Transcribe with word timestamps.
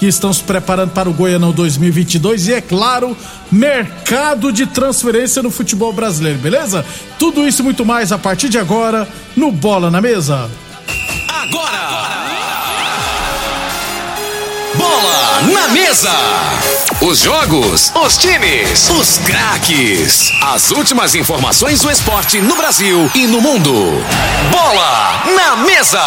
que 0.00 0.06
estão 0.06 0.32
se 0.32 0.42
preparando 0.42 0.92
para 0.92 1.10
o 1.10 1.12
Goianão 1.12 1.52
2022 1.52 2.48
e, 2.48 2.54
é 2.54 2.60
claro, 2.62 3.14
mercado 3.52 4.50
de 4.50 4.66
transferência 4.66 5.42
no 5.42 5.50
futebol 5.50 5.92
brasileiro, 5.92 6.38
beleza? 6.38 6.84
Tudo 7.18 7.46
isso 7.46 7.60
e 7.60 7.62
muito 7.62 7.84
mais 7.84 8.10
a 8.10 8.18
partir 8.18 8.48
de 8.48 8.58
agora 8.58 9.06
no 9.36 9.52
Bola 9.52 9.90
na 9.90 10.00
Mesa. 10.00 10.50
Agora! 11.28 12.19
Bola 14.90 15.42
na 15.52 15.68
Mesa! 15.68 16.10
Os 17.00 17.20
jogos, 17.20 17.92
os 17.94 18.18
times, 18.18 18.90
os 18.90 19.18
craques. 19.18 20.32
As 20.42 20.72
últimas 20.72 21.14
informações 21.14 21.80
do 21.80 21.88
esporte 21.88 22.40
no 22.40 22.56
Brasil 22.56 23.08
e 23.14 23.28
no 23.28 23.40
mundo. 23.40 23.72
Bola 24.50 25.22
na 25.36 25.56
Mesa! 25.58 26.02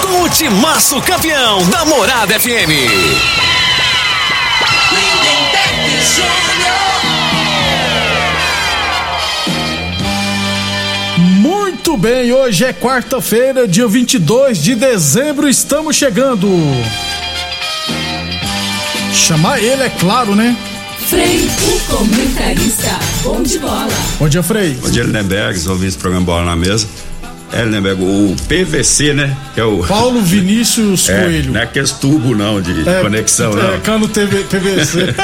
Com 0.00 0.22
o 0.22 0.30
timaço 0.30 0.98
campeão 1.02 1.62
da 1.68 1.84
Morada 1.84 2.40
FM. 2.40 2.72
Muito 11.18 11.98
bem, 11.98 12.32
hoje 12.32 12.64
é 12.64 12.72
quarta-feira, 12.72 13.68
dia 13.68 13.86
22 13.86 14.56
de 14.62 14.74
dezembro, 14.74 15.46
estamos 15.46 15.96
chegando. 15.96 16.48
Chamar 19.12 19.62
ele, 19.62 19.82
é 19.82 19.90
claro, 19.90 20.34
né? 20.34 20.56
Frei, 21.08 21.46
o 21.46 21.80
comentarista, 21.94 22.98
bom 23.22 23.42
de 23.42 23.58
bola. 23.58 23.88
Bom 24.18 24.28
dia, 24.28 24.42
Frei. 24.42 24.74
Bom 24.80 24.90
dia, 24.90 25.02
Lindenberg, 25.02 25.68
ouvindo 25.68 25.88
esse 25.88 25.98
programa 25.98 26.24
Bola 26.24 26.44
na 26.46 26.56
Mesa. 26.56 26.86
É, 27.52 27.62
Lindenberg, 27.64 28.02
o 28.02 28.34
PVC, 28.48 29.12
né? 29.12 29.36
Que 29.54 29.60
é 29.60 29.64
o. 29.64 29.84
Paulo 29.84 30.22
Vinícius 30.22 31.08
é, 31.10 31.20
Coelho. 31.24 31.52
Não 31.52 31.60
é 31.60 31.64
aqueles 31.64 31.90
tubos, 31.92 32.36
não, 32.36 32.60
de, 32.62 32.72
de 32.72 33.02
conexão, 33.02 33.52
é, 33.52 33.72
não. 33.72 33.80
Cano 33.80 34.08
TV, 34.08 34.44
PVC. 34.44 35.14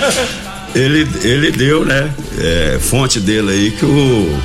ele, 0.74 1.06
ele 1.22 1.50
deu, 1.50 1.84
né? 1.84 2.10
É, 2.38 2.78
fonte 2.80 3.20
dele 3.20 3.50
aí 3.50 3.70
que 3.72 3.84
o 3.84 4.40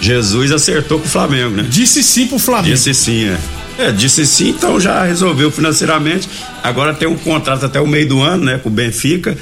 Jesus 0.00 0.52
acertou 0.52 1.00
com 1.00 1.06
o 1.06 1.10
Flamengo, 1.10 1.56
né? 1.56 1.66
Disse 1.68 2.04
sim 2.04 2.28
pro 2.28 2.38
Flamengo. 2.38 2.72
Disse 2.72 2.94
sim, 2.94 3.28
é. 3.28 3.36
É, 3.78 3.92
disse 3.92 4.26
sim, 4.26 4.48
então 4.50 4.80
já 4.80 5.04
resolveu 5.04 5.50
financeiramente. 5.52 6.28
Agora 6.62 6.92
tem 6.92 7.06
um 7.08 7.16
contrato 7.16 7.64
até 7.64 7.80
o 7.80 7.86
meio 7.86 8.08
do 8.08 8.20
ano, 8.20 8.44
né, 8.44 8.58
com 8.58 8.68
o 8.68 8.72
Benfica. 8.72 9.36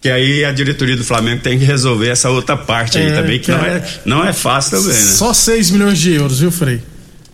Que 0.00 0.10
aí 0.10 0.44
a 0.44 0.52
diretoria 0.52 0.96
do 0.96 1.04
Flamengo 1.04 1.42
tem 1.42 1.58
que 1.58 1.64
resolver 1.64 2.08
essa 2.08 2.28
outra 2.30 2.56
parte 2.56 2.98
aí 2.98 3.06
É, 3.06 3.14
também, 3.14 3.38
que, 3.38 3.46
que 3.46 3.52
não, 3.52 3.64
é- 3.64 3.76
é, 3.76 4.00
não 4.04 4.24
é 4.24 4.32
fácil 4.32 4.72
também, 4.78 4.94
né? 4.94 5.00
Só 5.12 5.32
6 5.32 5.70
milhões 5.70 5.98
de 5.98 6.12
euros, 6.12 6.40
viu, 6.40 6.50
Frei? 6.50 6.82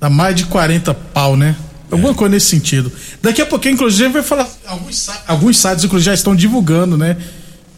Dá 0.01 0.09
mais 0.09 0.37
de 0.37 0.45
40 0.45 0.95
pau, 0.95 1.37
né? 1.37 1.57
Alguma 1.91 2.15
coisa 2.15 2.33
nesse 2.35 2.47
sentido. 2.47 2.91
Daqui 3.21 3.43
a 3.43 3.47
pouquinho, 3.47 3.75
inclusive, 3.75 4.09
vai 4.11 4.23
falar. 4.23 4.49
Alguns, 4.67 5.11
alguns 5.27 5.59
sites, 5.59 5.85
inclusive, 5.85 6.07
já 6.07 6.15
estão 6.15 6.37
divulgando, 6.37 6.97
né? 6.97 7.17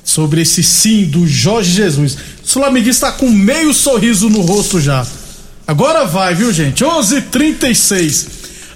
Sobre 0.05 0.43
esse 0.43 0.63
sim 0.63 1.05
do 1.07 1.27
Jorge 1.27 1.71
Jesus. 1.73 2.17
O 2.45 2.49
Flamenguista 2.49 3.07
está 3.09 3.19
com 3.19 3.31
meio 3.31 3.73
sorriso 3.73 4.29
no 4.29 4.43
rosto 4.43 4.79
já. 4.79 5.07
Agora 5.67 6.05
vai, 6.07 6.35
viu, 6.35 6.53
gente? 6.53 6.85
11:36 6.85 7.19
h 7.19 7.27
36 7.31 8.27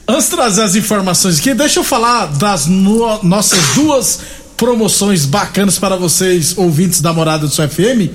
Antes 0.08 0.26
de 0.26 0.30
trazer 0.36 0.62
as 0.62 0.76
informações 0.76 1.40
aqui, 1.40 1.52
deixa 1.52 1.80
eu 1.80 1.84
falar 1.84 2.26
das 2.26 2.66
no- 2.66 3.20
nossas 3.24 3.58
duas 3.74 4.20
promoções 4.56 5.24
bacanas 5.26 5.80
para 5.80 5.96
vocês, 5.96 6.56
ouvintes 6.56 7.00
da 7.00 7.12
Morada 7.12 7.48
do 7.48 7.52
seu 7.52 7.68
FM. 7.68 8.08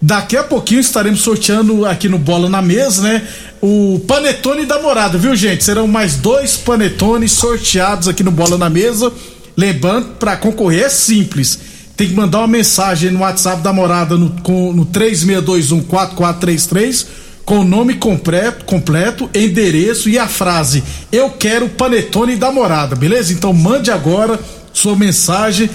Daqui 0.00 0.34
a 0.36 0.42
pouquinho 0.42 0.80
estaremos 0.80 1.20
sorteando 1.20 1.84
aqui 1.84 2.08
no 2.08 2.16
Bola 2.18 2.48
na 2.48 2.62
Mesa, 2.62 3.02
né? 3.02 3.22
O 3.60 4.00
Panetone 4.08 4.64
da 4.64 4.80
Morada, 4.80 5.18
viu, 5.18 5.36
gente? 5.36 5.62
Serão 5.62 5.86
mais 5.86 6.16
dois 6.16 6.56
panetones 6.56 7.32
sorteados 7.32 8.08
aqui 8.08 8.22
no 8.22 8.30
Bola 8.30 8.56
na 8.56 8.70
Mesa. 8.70 9.12
Lembrando, 9.56 10.08
para 10.18 10.36
concorrer 10.38 10.84
é 10.84 10.88
simples. 10.88 11.58
Tem 11.96 12.08
que 12.08 12.14
mandar 12.14 12.38
uma 12.38 12.48
mensagem 12.48 13.10
no 13.10 13.20
WhatsApp 13.20 13.60
da 13.62 13.72
Morada 13.74 14.16
no, 14.16 14.30
com, 14.42 14.72
no 14.72 14.86
36214433 14.86 17.06
com 17.46 17.60
o 17.60 17.64
nome 17.64 17.94
completo, 17.94 18.64
completo, 18.64 19.30
endereço 19.32 20.10
e 20.10 20.18
a 20.18 20.26
frase 20.26 20.82
Eu 21.12 21.30
quero 21.30 21.68
panetone 21.68 22.34
da 22.34 22.50
morada, 22.50 22.96
beleza? 22.96 23.32
Então 23.32 23.52
mande 23.52 23.88
agora 23.88 24.38
sua 24.72 24.96
mensagem 24.96 25.70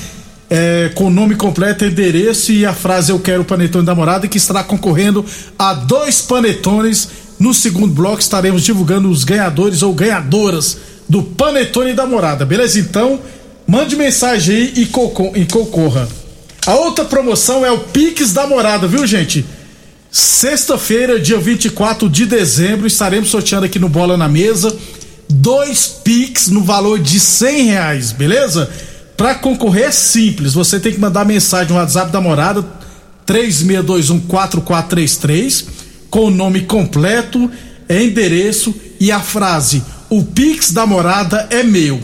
é, 0.49 0.91
com 0.93 1.05
o 1.05 1.09
nome 1.09 1.35
completo, 1.35 1.85
endereço 1.85 2.51
e 2.51 2.65
a 2.65 2.73
frase 2.73 3.13
Eu 3.13 3.19
quero 3.19 3.45
panetone 3.45 3.85
da 3.85 3.95
morada, 3.95 4.27
que 4.27 4.37
estará 4.37 4.65
concorrendo 4.65 5.25
a 5.57 5.73
dois 5.73 6.21
panetones. 6.21 7.07
No 7.39 7.53
segundo 7.53 7.93
bloco 7.93 8.19
estaremos 8.19 8.63
divulgando 8.63 9.09
os 9.09 9.23
ganhadores 9.23 9.81
ou 9.81 9.93
ganhadoras 9.93 10.77
do 11.07 11.23
panetone 11.23 11.93
da 11.93 12.05
morada, 12.05 12.45
beleza? 12.45 12.79
Então 12.79 13.17
mande 13.65 13.95
mensagem 13.95 14.55
aí 14.55 14.73
e, 14.75 14.81
e 14.81 15.45
concorra. 15.45 16.07
A 16.67 16.75
outra 16.75 17.05
promoção 17.05 17.65
é 17.65 17.71
o 17.71 17.79
Pix 17.79 18.33
da 18.33 18.45
morada, 18.45 18.87
viu, 18.87 19.07
gente? 19.07 19.45
Sexta-feira, 20.11 21.17
dia 21.17 21.39
24 21.39 22.07
de 22.09 22.25
dezembro, 22.25 22.85
estaremos 22.85 23.29
sorteando 23.29 23.65
aqui 23.65 23.79
no 23.79 23.87
Bola 23.87 24.17
na 24.17 24.27
Mesa 24.27 24.77
dois 25.29 25.87
Pix 26.03 26.49
no 26.49 26.61
valor 26.61 26.99
de 26.99 27.17
100 27.17 27.67
reais, 27.67 28.11
beleza? 28.11 28.69
Para 29.15 29.35
concorrer 29.35 29.85
é 29.85 29.91
simples, 29.91 30.53
você 30.53 30.81
tem 30.81 30.91
que 30.91 30.99
mandar 30.99 31.23
mensagem 31.23 31.71
no 31.71 31.79
WhatsApp 31.79 32.11
da 32.11 32.19
morada 32.19 32.65
36214433 33.25 35.63
com 36.09 36.25
o 36.25 36.29
nome 36.29 36.63
completo, 36.63 37.49
endereço 37.89 38.75
e 38.99 39.13
a 39.13 39.21
frase: 39.21 39.81
O 40.09 40.25
Pix 40.25 40.73
da 40.73 40.85
morada 40.85 41.47
é 41.49 41.63
meu. 41.63 42.01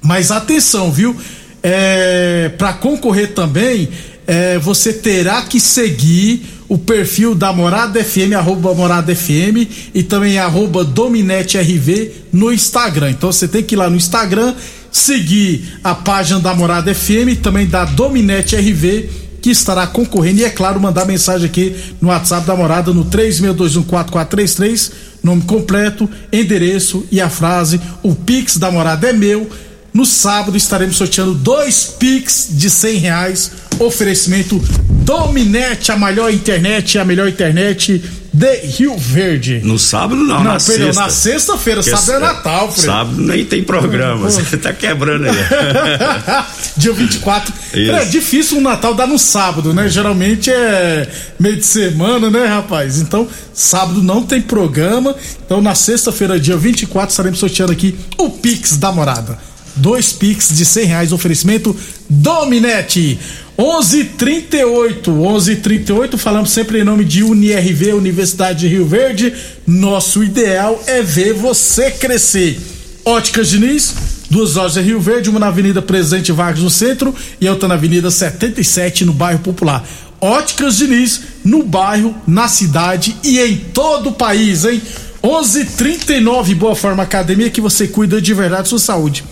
Mas 0.00 0.30
atenção, 0.30 0.90
viu? 0.90 1.14
É, 1.62 2.50
para 2.56 2.72
concorrer 2.72 3.34
também, 3.34 3.90
é, 4.26 4.58
você 4.58 4.94
terá 4.94 5.42
que 5.42 5.60
seguir 5.60 6.54
o 6.74 6.78
perfil 6.78 7.36
da 7.36 7.52
Morada 7.52 8.02
FM, 8.02 8.32
arroba 8.36 8.74
Morada 8.74 9.14
FM 9.14 9.92
e 9.94 10.02
também 10.02 10.38
arroba 10.38 10.82
Dominete 10.82 11.56
RV 11.56 12.10
no 12.32 12.52
Instagram. 12.52 13.12
Então 13.12 13.30
você 13.30 13.46
tem 13.46 13.62
que 13.62 13.76
ir 13.76 13.78
lá 13.78 13.88
no 13.88 13.94
Instagram, 13.94 14.52
seguir 14.90 15.78
a 15.84 15.94
página 15.94 16.40
da 16.40 16.52
Morada 16.52 16.92
FM 16.92 17.38
também 17.40 17.64
da 17.64 17.84
Dominete 17.84 18.56
RV 18.56 19.08
que 19.40 19.50
estará 19.50 19.86
concorrendo 19.86 20.40
e 20.40 20.44
é 20.44 20.50
claro 20.50 20.80
mandar 20.80 21.04
mensagem 21.04 21.46
aqui 21.46 21.76
no 22.00 22.08
WhatsApp 22.08 22.44
da 22.44 22.56
Morada 22.56 22.92
no 22.92 23.04
36214433, 23.04 24.90
nome 25.22 25.42
completo, 25.42 26.10
endereço 26.32 27.06
e 27.08 27.20
a 27.20 27.30
frase 27.30 27.80
o 28.02 28.16
Pix 28.16 28.56
da 28.56 28.72
Morada 28.72 29.08
é 29.08 29.12
meu. 29.12 29.48
No 29.94 30.04
sábado 30.04 30.56
estaremos 30.56 30.96
sorteando 30.96 31.34
dois 31.34 31.94
Pix 31.96 32.48
de 32.50 32.68
100 32.68 32.96
reais. 32.98 33.52
Oferecimento 33.78 34.60
Dominete, 35.04 35.92
a 35.92 35.96
melhor 35.96 36.32
internet, 36.32 36.98
a 36.98 37.04
melhor 37.04 37.28
internet 37.28 38.02
de 38.32 38.56
Rio 38.66 38.98
Verde. 38.98 39.60
No 39.62 39.78
sábado 39.78 40.16
não, 40.16 40.42
Não, 40.42 40.44
na 40.44 40.58
perdão, 40.58 40.86
sexta. 40.86 41.00
na 41.00 41.08
sexta-feira, 41.08 41.80
sábado 41.80 42.10
é 42.12 42.18
Natal, 42.18 42.72
Fred. 42.72 42.86
Sábado 42.86 43.20
nem 43.22 43.44
tem 43.44 43.62
programa, 43.62 44.28
você 44.28 44.56
tá 44.56 44.72
quebrando 44.72 45.26
aí. 45.26 45.34
Dia 46.76 46.92
24. 46.92 47.52
Isso. 47.74 47.92
É 47.92 48.04
difícil 48.06 48.58
um 48.58 48.62
Natal 48.62 48.94
dar 48.94 49.06
no 49.06 49.18
sábado, 49.18 49.72
né? 49.72 49.88
Geralmente 49.88 50.50
é 50.50 51.08
meio 51.38 51.56
de 51.56 51.64
semana, 51.66 52.28
né, 52.30 52.46
rapaz? 52.46 52.98
Então, 52.98 53.28
sábado 53.52 54.02
não 54.02 54.24
tem 54.24 54.42
programa. 54.42 55.14
Então, 55.46 55.60
na 55.62 55.76
sexta-feira, 55.76 56.40
dia 56.40 56.56
24, 56.56 57.10
estaremos 57.10 57.38
sorteando 57.38 57.70
aqui 57.70 57.96
o 58.18 58.28
Pix 58.30 58.76
da 58.76 58.90
morada. 58.90 59.38
Dois 59.76 60.12
Pix 60.12 60.56
de 60.56 60.64
100 60.64 60.84
reais, 60.86 61.12
oferecimento 61.12 61.76
Dominete. 62.08 63.18
11:38, 63.56 65.10
11:38. 65.10 66.18
Falamos 66.18 66.50
sempre 66.50 66.80
em 66.80 66.84
nome 66.84 67.04
de 67.04 67.22
UniRV, 67.22 67.92
Universidade 67.92 68.60
de 68.60 68.68
Rio 68.68 68.86
Verde. 68.86 69.32
Nosso 69.66 70.24
ideal 70.24 70.82
é 70.86 71.02
ver 71.02 71.32
você 71.32 71.90
crescer. 71.90 72.60
Óticas 73.04 73.50
Diniz, 73.50 73.94
duas 74.30 74.54
lojas 74.54 74.76
em 74.76 74.86
Rio 74.86 75.00
Verde, 75.00 75.30
uma 75.30 75.38
na 75.38 75.48
Avenida 75.48 75.82
Presidente 75.82 76.32
Vargas 76.32 76.62
no 76.62 76.70
centro 76.70 77.14
e 77.40 77.48
outra 77.48 77.68
na 77.68 77.74
Avenida 77.74 78.10
77 78.10 79.04
no 79.04 79.12
bairro 79.12 79.40
Popular. 79.40 79.86
Óticas 80.20 80.78
Diniz, 80.78 81.20
no 81.44 81.62
bairro, 81.62 82.14
na 82.26 82.48
cidade 82.48 83.14
e 83.22 83.38
em 83.38 83.56
todo 83.56 84.08
o 84.08 84.12
país, 84.12 84.64
hein? 84.64 84.80
11:39 85.22 86.54
Boa 86.54 86.74
Forma 86.74 87.02
Academia 87.02 87.50
que 87.50 87.60
você 87.60 87.86
cuida 87.86 88.20
de 88.20 88.34
verdade 88.34 88.68
sua 88.68 88.78
saúde. 88.78 89.24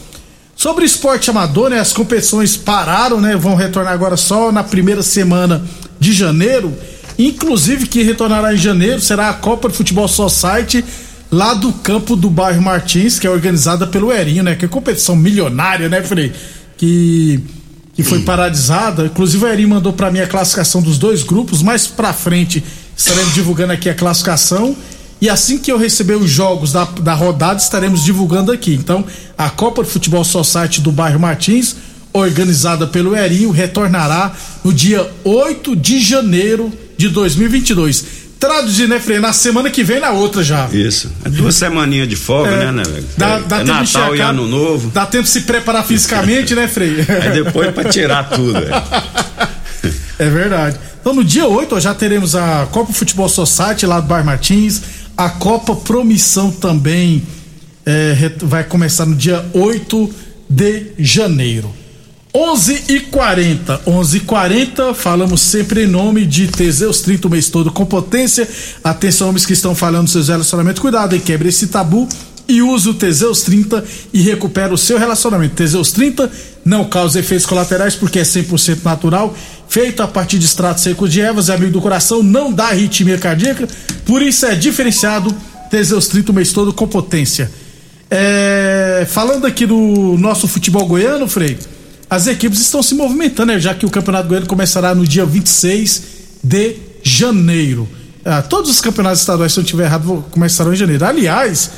Sobre 0.63 0.85
esporte 0.85 1.29
amador, 1.29 1.71
né? 1.71 1.81
As 1.81 1.93
competições 1.93 2.57
pararam, 2.57 3.21
né? 3.21 3.35
Vão 3.35 3.57
retornar 3.57 3.93
agora 3.93 4.17
só 4.17 4.53
na 4.53 4.63
primeira 4.63 5.03
semana 5.03 5.61
de 5.99 6.13
janeiro. 6.13 6.73
Inclusive, 7.19 7.89
que 7.89 8.01
retornará 8.05 8.55
em 8.55 8.57
janeiro 8.57 9.01
será 9.01 9.29
a 9.29 9.35
Copa 9.35 9.69
de 9.69 9.75
Futebol 9.75 10.07
Society 10.07 10.85
lá 11.33 11.53
do 11.53 11.73
campo 11.73 12.15
do 12.15 12.31
bairro 12.31 12.63
Martins, 12.63 13.19
que 13.19 13.27
é 13.27 13.31
organizada 13.31 13.89
pelo 13.89 14.13
Erinho, 14.13 14.45
né? 14.45 14.55
Que 14.55 14.67
é 14.67 14.69
competição 14.69 15.17
milionária, 15.17 15.89
né, 15.89 16.01
Frei? 16.01 16.33
Que, 16.77 17.41
que 17.95 18.05
foi 18.05 18.21
paralisada. 18.21 19.07
Inclusive, 19.07 19.45
o 19.45 19.49
Erinho 19.49 19.71
mandou 19.71 19.93
para 19.93 20.13
mim 20.13 20.21
a 20.21 20.29
classificação 20.29 20.81
dos 20.81 20.97
dois 20.97 21.25
grupos. 21.25 21.61
Mais 21.61 21.89
pra 21.89 22.13
frente 22.13 22.63
estaremos 22.97 23.35
divulgando 23.35 23.73
aqui 23.73 23.91
a 23.91 23.95
classificação. 23.95 24.77
E 25.23 25.31
assim 25.31 25.57
que 25.57 25.71
eu 25.71 25.79
receber 25.79 26.17
os 26.17 26.29
jogos 26.29 26.73
da, 26.73 26.83
da 26.83 27.15
rodada, 27.15 27.61
estaremos 27.61 28.03
divulgando 28.03 28.51
aqui. 28.51 28.75
Então, 28.75 29.07
a 29.39 29.49
Copa 29.49 29.85
de 29.85 29.89
Futebol 29.89 30.25
Society 30.25 30.81
do 30.81 30.91
bairro 30.91 31.21
Martins, 31.21 31.77
organizada 32.13 32.89
pelo 32.89 33.17
Erinho, 33.17 33.53
retornará 33.53 34.33
no 34.65 34.73
dia 34.73 35.09
8 35.23 35.77
de 35.77 36.01
janeiro 36.01 36.73
de 36.99 37.09
2022. 37.09 38.05
Traduzindo, 38.41 38.89
né, 38.89 38.99
Frei? 38.99 39.21
Na 39.21 39.33
semana 39.33 39.71
que 39.71 39.85
vem, 39.85 40.01
na 40.01 40.11
outra 40.11 40.43
já. 40.43 40.69
Isso. 40.73 41.09
É 41.25 41.29
duas 41.29 41.55
semaninhas 41.55 42.09
de 42.09 42.17
folga, 42.17 42.57
né, 42.57 42.73
né, 42.73 42.83
velho? 42.83 43.07
Dá, 43.17 43.29
é, 43.29 43.43
dá 43.43 43.57
é 43.59 43.65
tempo 43.65 43.79
Natal 43.79 44.17
e 44.17 44.21
Ano 44.21 44.49
Novo. 44.49 44.91
Dá 44.91 45.07
tempo 45.07 45.23
de 45.23 45.31
se 45.31 45.43
preparar 45.43 45.87
fisicamente, 45.87 46.53
né, 46.53 46.67
Frei? 46.67 46.97
Aí 47.23 47.45
depois 47.45 47.73
pra 47.73 47.85
tirar 47.85 48.29
tudo, 48.29 48.55
velho. 48.55 48.75
É 50.19 50.29
verdade. 50.29 50.77
Então 51.01 51.13
no 51.13 51.25
dia 51.25 51.47
8 51.47 51.75
ó, 51.75 51.81
já 51.81 51.93
teremos 51.95 52.37
a 52.37 52.67
Copa 52.71 52.93
Futebol 52.93 53.29
Society 53.29 53.87
lá 53.87 53.99
do 53.99 54.07
Bar 54.07 54.25
Martins, 54.25 54.81
a 55.17 55.29
Copa 55.29 55.75
Promissão 55.75 56.51
também 56.51 57.23
é, 57.85 58.33
vai 58.39 58.65
começar 58.65 59.07
no 59.07 59.15
dia 59.15 59.45
8 59.53 60.11
de 60.49 60.93
janeiro. 60.99 61.73
11 62.35 62.85
e 62.89 63.01
40 63.01 63.83
11 63.87 64.17
e 64.17 64.21
40 64.21 64.95
falamos 64.95 65.43
sempre 65.43 65.85
em 65.85 65.87
nome 65.87 66.25
de 66.25 66.49
Teseus 66.49 67.03
30 67.03 67.29
o 67.29 67.31
mês 67.31 67.51
todo 67.51 67.71
com 67.71 67.85
potência. 67.85 68.49
Atenção, 68.83 69.29
homens 69.29 69.45
que 69.45 69.53
estão 69.53 69.75
falando 69.75 70.09
seus 70.09 70.29
relacionamentos, 70.29 70.81
cuidado 70.81 71.15
e 71.15 71.21
quebre 71.21 71.51
esse 71.51 71.67
tabu 71.67 72.09
e 72.53 72.63
use 72.63 72.89
o 72.89 72.95
Teseus 72.95 73.43
30 73.43 73.85
e 74.13 74.21
recupera 74.21 74.73
o 74.73 74.79
seu 74.79 74.99
relacionamento. 74.99 75.55
Teseus 75.55 75.91
30 75.93 76.31
não 76.65 76.85
causa 76.85 77.19
efeitos 77.19 77.47
colaterais 77.47 77.95
porque 77.95 78.19
é 78.19 78.23
100% 78.23 78.85
natural, 78.85 79.35
feito 79.69 80.03
a 80.03 80.07
partir 80.07 80.39
de 80.39 80.45
extratos 80.45 80.83
secos 80.83 81.11
de 81.11 81.21
ervas, 81.21 81.49
é 81.49 81.55
amigo 81.55 81.73
do 81.73 81.81
coração, 81.81 82.23
não 82.23 82.53
dá 82.53 82.67
arritmia 82.67 83.17
cardíaca, 83.17 83.67
por 84.05 84.21
isso 84.21 84.45
é 84.47 84.55
diferenciado. 84.55 85.35
Teseus 85.71 86.07
30 86.09 86.33
o 86.33 86.35
mês 86.35 86.53
todo 86.53 86.73
com 86.73 86.87
potência. 86.87 87.51
É, 88.11 89.07
falando 89.09 89.47
aqui 89.47 89.65
do 89.65 90.17
nosso 90.19 90.47
futebol 90.47 90.87
goiano, 90.87 91.27
Frei, 91.27 91.59
as 92.11 92.27
equipes 92.27 92.61
estão 92.61 92.83
se 92.83 92.95
movimentando, 92.95 93.53
né, 93.53 93.59
já 93.59 93.75
que 93.75 93.87
o 93.87 93.91
Campeonato 93.91 94.29
Goiano 94.29 94.47
começará 94.47 94.95
no 94.95 95.07
dia 95.07 95.25
26 95.25 96.03
de 96.45 96.77
janeiro. 97.03 97.89
Ah, 98.23 98.43
todos 98.43 98.71
os 98.71 98.81
campeonatos 98.81 99.21
estaduais, 99.21 99.53
se 99.53 99.59
eu 99.59 99.65
estiver 99.65 99.85
errado, 99.85 100.25
começarão 100.31 100.73
em 100.73 100.77
janeiro. 100.77 101.05
Aliás, 101.05 101.71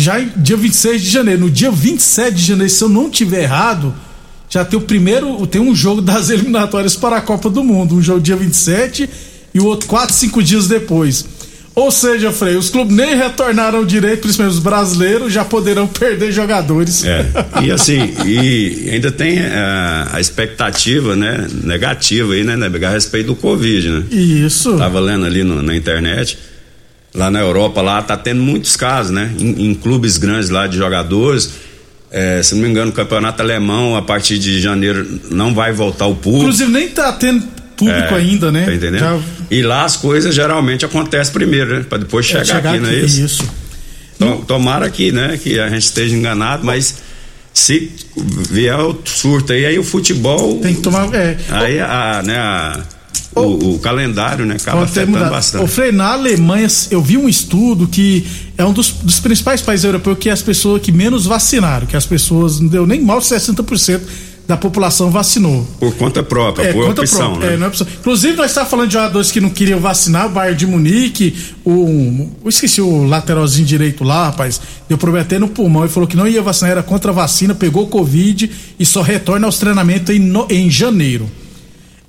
já 0.00 0.18
dia 0.18 0.56
26 0.56 1.02
de 1.02 1.10
janeiro, 1.10 1.42
no 1.42 1.50
dia 1.50 1.70
27 1.70 2.34
de 2.34 2.44
janeiro, 2.44 2.72
se 2.72 2.82
eu 2.82 2.88
não 2.88 3.08
estiver 3.08 3.42
errado, 3.42 3.94
já 4.48 4.64
tem 4.64 4.78
o 4.78 4.82
primeiro, 4.82 5.46
tem 5.46 5.60
um 5.60 5.74
jogo 5.74 6.00
das 6.02 6.28
eliminatórias 6.30 6.96
para 6.96 7.16
a 7.16 7.20
Copa 7.20 7.48
do 7.50 7.62
Mundo, 7.62 7.94
um 7.94 8.02
jogo 8.02 8.20
dia 8.20 8.36
27 8.36 9.08
e 9.54 9.60
o 9.60 9.64
outro 9.66 9.86
4, 9.88 10.14
5 10.14 10.42
dias 10.42 10.66
depois. 10.66 11.24
Ou 11.72 11.90
seja, 11.92 12.32
Frei, 12.32 12.56
os 12.56 12.68
clubes 12.68 12.94
nem 12.96 13.16
retornaram 13.16 13.84
direito, 13.86 14.22
principalmente 14.22 14.54
os 14.54 14.58
brasileiros, 14.58 15.32
já 15.32 15.44
poderão 15.44 15.86
perder 15.88 16.32
jogadores. 16.32 17.04
É. 17.04 17.24
E 17.62 17.70
assim, 17.70 18.12
e 18.26 18.90
ainda 18.90 19.10
tem 19.12 19.38
a, 19.38 20.08
a 20.12 20.20
expectativa, 20.20 21.14
né, 21.14 21.46
negativa 21.62 22.32
aí, 22.34 22.42
né, 22.42 22.56
né, 22.56 22.68
a 22.86 22.90
respeito 22.90 23.28
do 23.28 23.36
Covid, 23.36 23.88
né? 23.88 24.02
Isso. 24.10 24.76
Tava 24.76 24.98
lendo 24.98 25.24
ali 25.24 25.44
no- 25.44 25.62
na 25.62 25.74
internet. 25.76 26.36
Lá 27.14 27.30
na 27.30 27.40
Europa, 27.40 27.82
lá 27.82 28.00
tá 28.02 28.16
tendo 28.16 28.40
muitos 28.40 28.76
casos, 28.76 29.10
né? 29.10 29.32
Em, 29.38 29.70
em 29.70 29.74
clubes 29.74 30.16
grandes 30.16 30.48
lá 30.50 30.66
de 30.66 30.76
jogadores. 30.76 31.50
É, 32.12 32.42
se 32.42 32.54
não 32.54 32.62
me 32.62 32.68
engano, 32.68 32.90
o 32.90 32.94
campeonato 32.94 33.42
alemão, 33.42 33.96
a 33.96 34.02
partir 34.02 34.38
de 34.38 34.60
janeiro, 34.60 35.20
não 35.30 35.54
vai 35.54 35.72
voltar 35.72 36.06
o 36.06 36.14
público. 36.14 36.42
Inclusive 36.44 36.70
nem 36.70 36.88
tá 36.88 37.12
tendo 37.12 37.42
público 37.76 38.14
É, 38.14 38.18
ainda, 38.18 38.52
né? 38.52 38.64
Tá 38.64 38.74
entendendo? 38.74 39.00
Já 39.00 39.18
E 39.50 39.62
lá 39.62 39.84
as 39.84 39.96
coisas 39.96 40.34
geralmente 40.34 40.84
acontecem 40.84 41.32
primeiro, 41.32 41.78
né? 41.78 41.84
Pra 41.88 41.98
depois 41.98 42.26
chegar, 42.26 42.42
é, 42.42 42.44
chegar 42.44 42.70
aqui, 42.70 42.80
não 42.80 42.88
é 42.90 42.96
aqui, 42.96 43.04
isso? 43.06 43.24
isso. 43.24 43.50
Então, 44.16 44.38
tomara 44.42 44.88
que, 44.90 45.10
né, 45.10 45.38
que 45.42 45.58
a 45.58 45.68
gente 45.70 45.82
esteja 45.84 46.14
enganado, 46.14 46.64
mas 46.64 46.96
se 47.54 47.90
vier 48.50 48.78
o 48.78 48.98
surto 49.04 49.52
aí, 49.52 49.64
aí 49.64 49.78
o 49.78 49.82
futebol. 49.82 50.58
Tem 50.60 50.74
que 50.74 50.82
tomar. 50.82 51.12
É, 51.14 51.36
Aí 51.48 51.80
a, 51.80 52.22
né, 52.24 52.36
a- 52.36 52.80
o, 53.34 53.74
o 53.74 53.78
calendário, 53.78 54.44
né, 54.44 54.56
acaba 54.60 54.82
afetando 54.84 55.12
mudado. 55.12 55.30
bastante. 55.30 55.64
Ô, 55.64 55.66
Frei, 55.68 55.92
na 55.92 56.12
Alemanha, 56.12 56.66
eu 56.90 57.00
vi 57.00 57.16
um 57.16 57.28
estudo 57.28 57.86
que 57.86 58.26
é 58.58 58.64
um 58.64 58.72
dos, 58.72 58.90
dos 58.90 59.20
principais 59.20 59.60
países 59.62 59.84
europeus 59.84 60.18
que 60.18 60.28
é 60.28 60.32
as 60.32 60.42
pessoas 60.42 60.82
que 60.82 60.90
menos 60.90 61.26
vacinaram, 61.26 61.86
que 61.86 61.96
as 61.96 62.06
pessoas 62.06 62.58
não 62.60 62.68
deu 62.68 62.86
nem 62.86 63.00
mal 63.00 63.20
60% 63.20 64.00
da 64.48 64.56
população 64.56 65.12
vacinou. 65.12 65.64
Por 65.78 65.94
conta 65.94 66.24
própria, 66.24 66.64
É, 66.64 66.72
por 66.72 66.84
conta 66.86 67.02
opção, 67.02 67.30
própria, 67.34 67.50
né? 67.50 67.54
é, 67.54 67.56
não 67.56 67.66
é 67.66 67.68
opção. 67.68 67.86
Inclusive, 68.00 68.36
nós 68.36 68.46
estávamos 68.50 68.70
falando 68.72 68.88
de 68.88 68.94
jogadores 68.94 69.30
que 69.30 69.40
não 69.40 69.48
queriam 69.50 69.78
vacinar, 69.78 70.26
o 70.26 70.30
Bayern 70.30 70.58
de 70.58 70.66
Munique, 70.66 71.36
o. 71.64 72.28
Eu 72.42 72.48
esqueci 72.48 72.80
o 72.80 73.04
lateralzinho 73.04 73.64
direito 73.64 74.02
lá, 74.02 74.24
rapaz. 74.26 74.60
Deu 74.88 74.98
problema 74.98 75.24
até 75.24 75.38
no 75.38 75.46
pulmão. 75.46 75.84
Ele 75.84 75.92
falou 75.92 76.08
que 76.08 76.16
não 76.16 76.26
ia 76.26 76.42
vacinar, 76.42 76.72
era 76.72 76.82
contra 76.82 77.12
a 77.12 77.14
vacina, 77.14 77.54
pegou 77.54 77.86
Covid 77.86 78.50
e 78.76 78.84
só 78.84 79.02
retorna 79.02 79.46
aos 79.46 79.56
treinamentos 79.58 80.12
em, 80.12 80.18
no- 80.18 80.48
em 80.50 80.68
janeiro. 80.68 81.30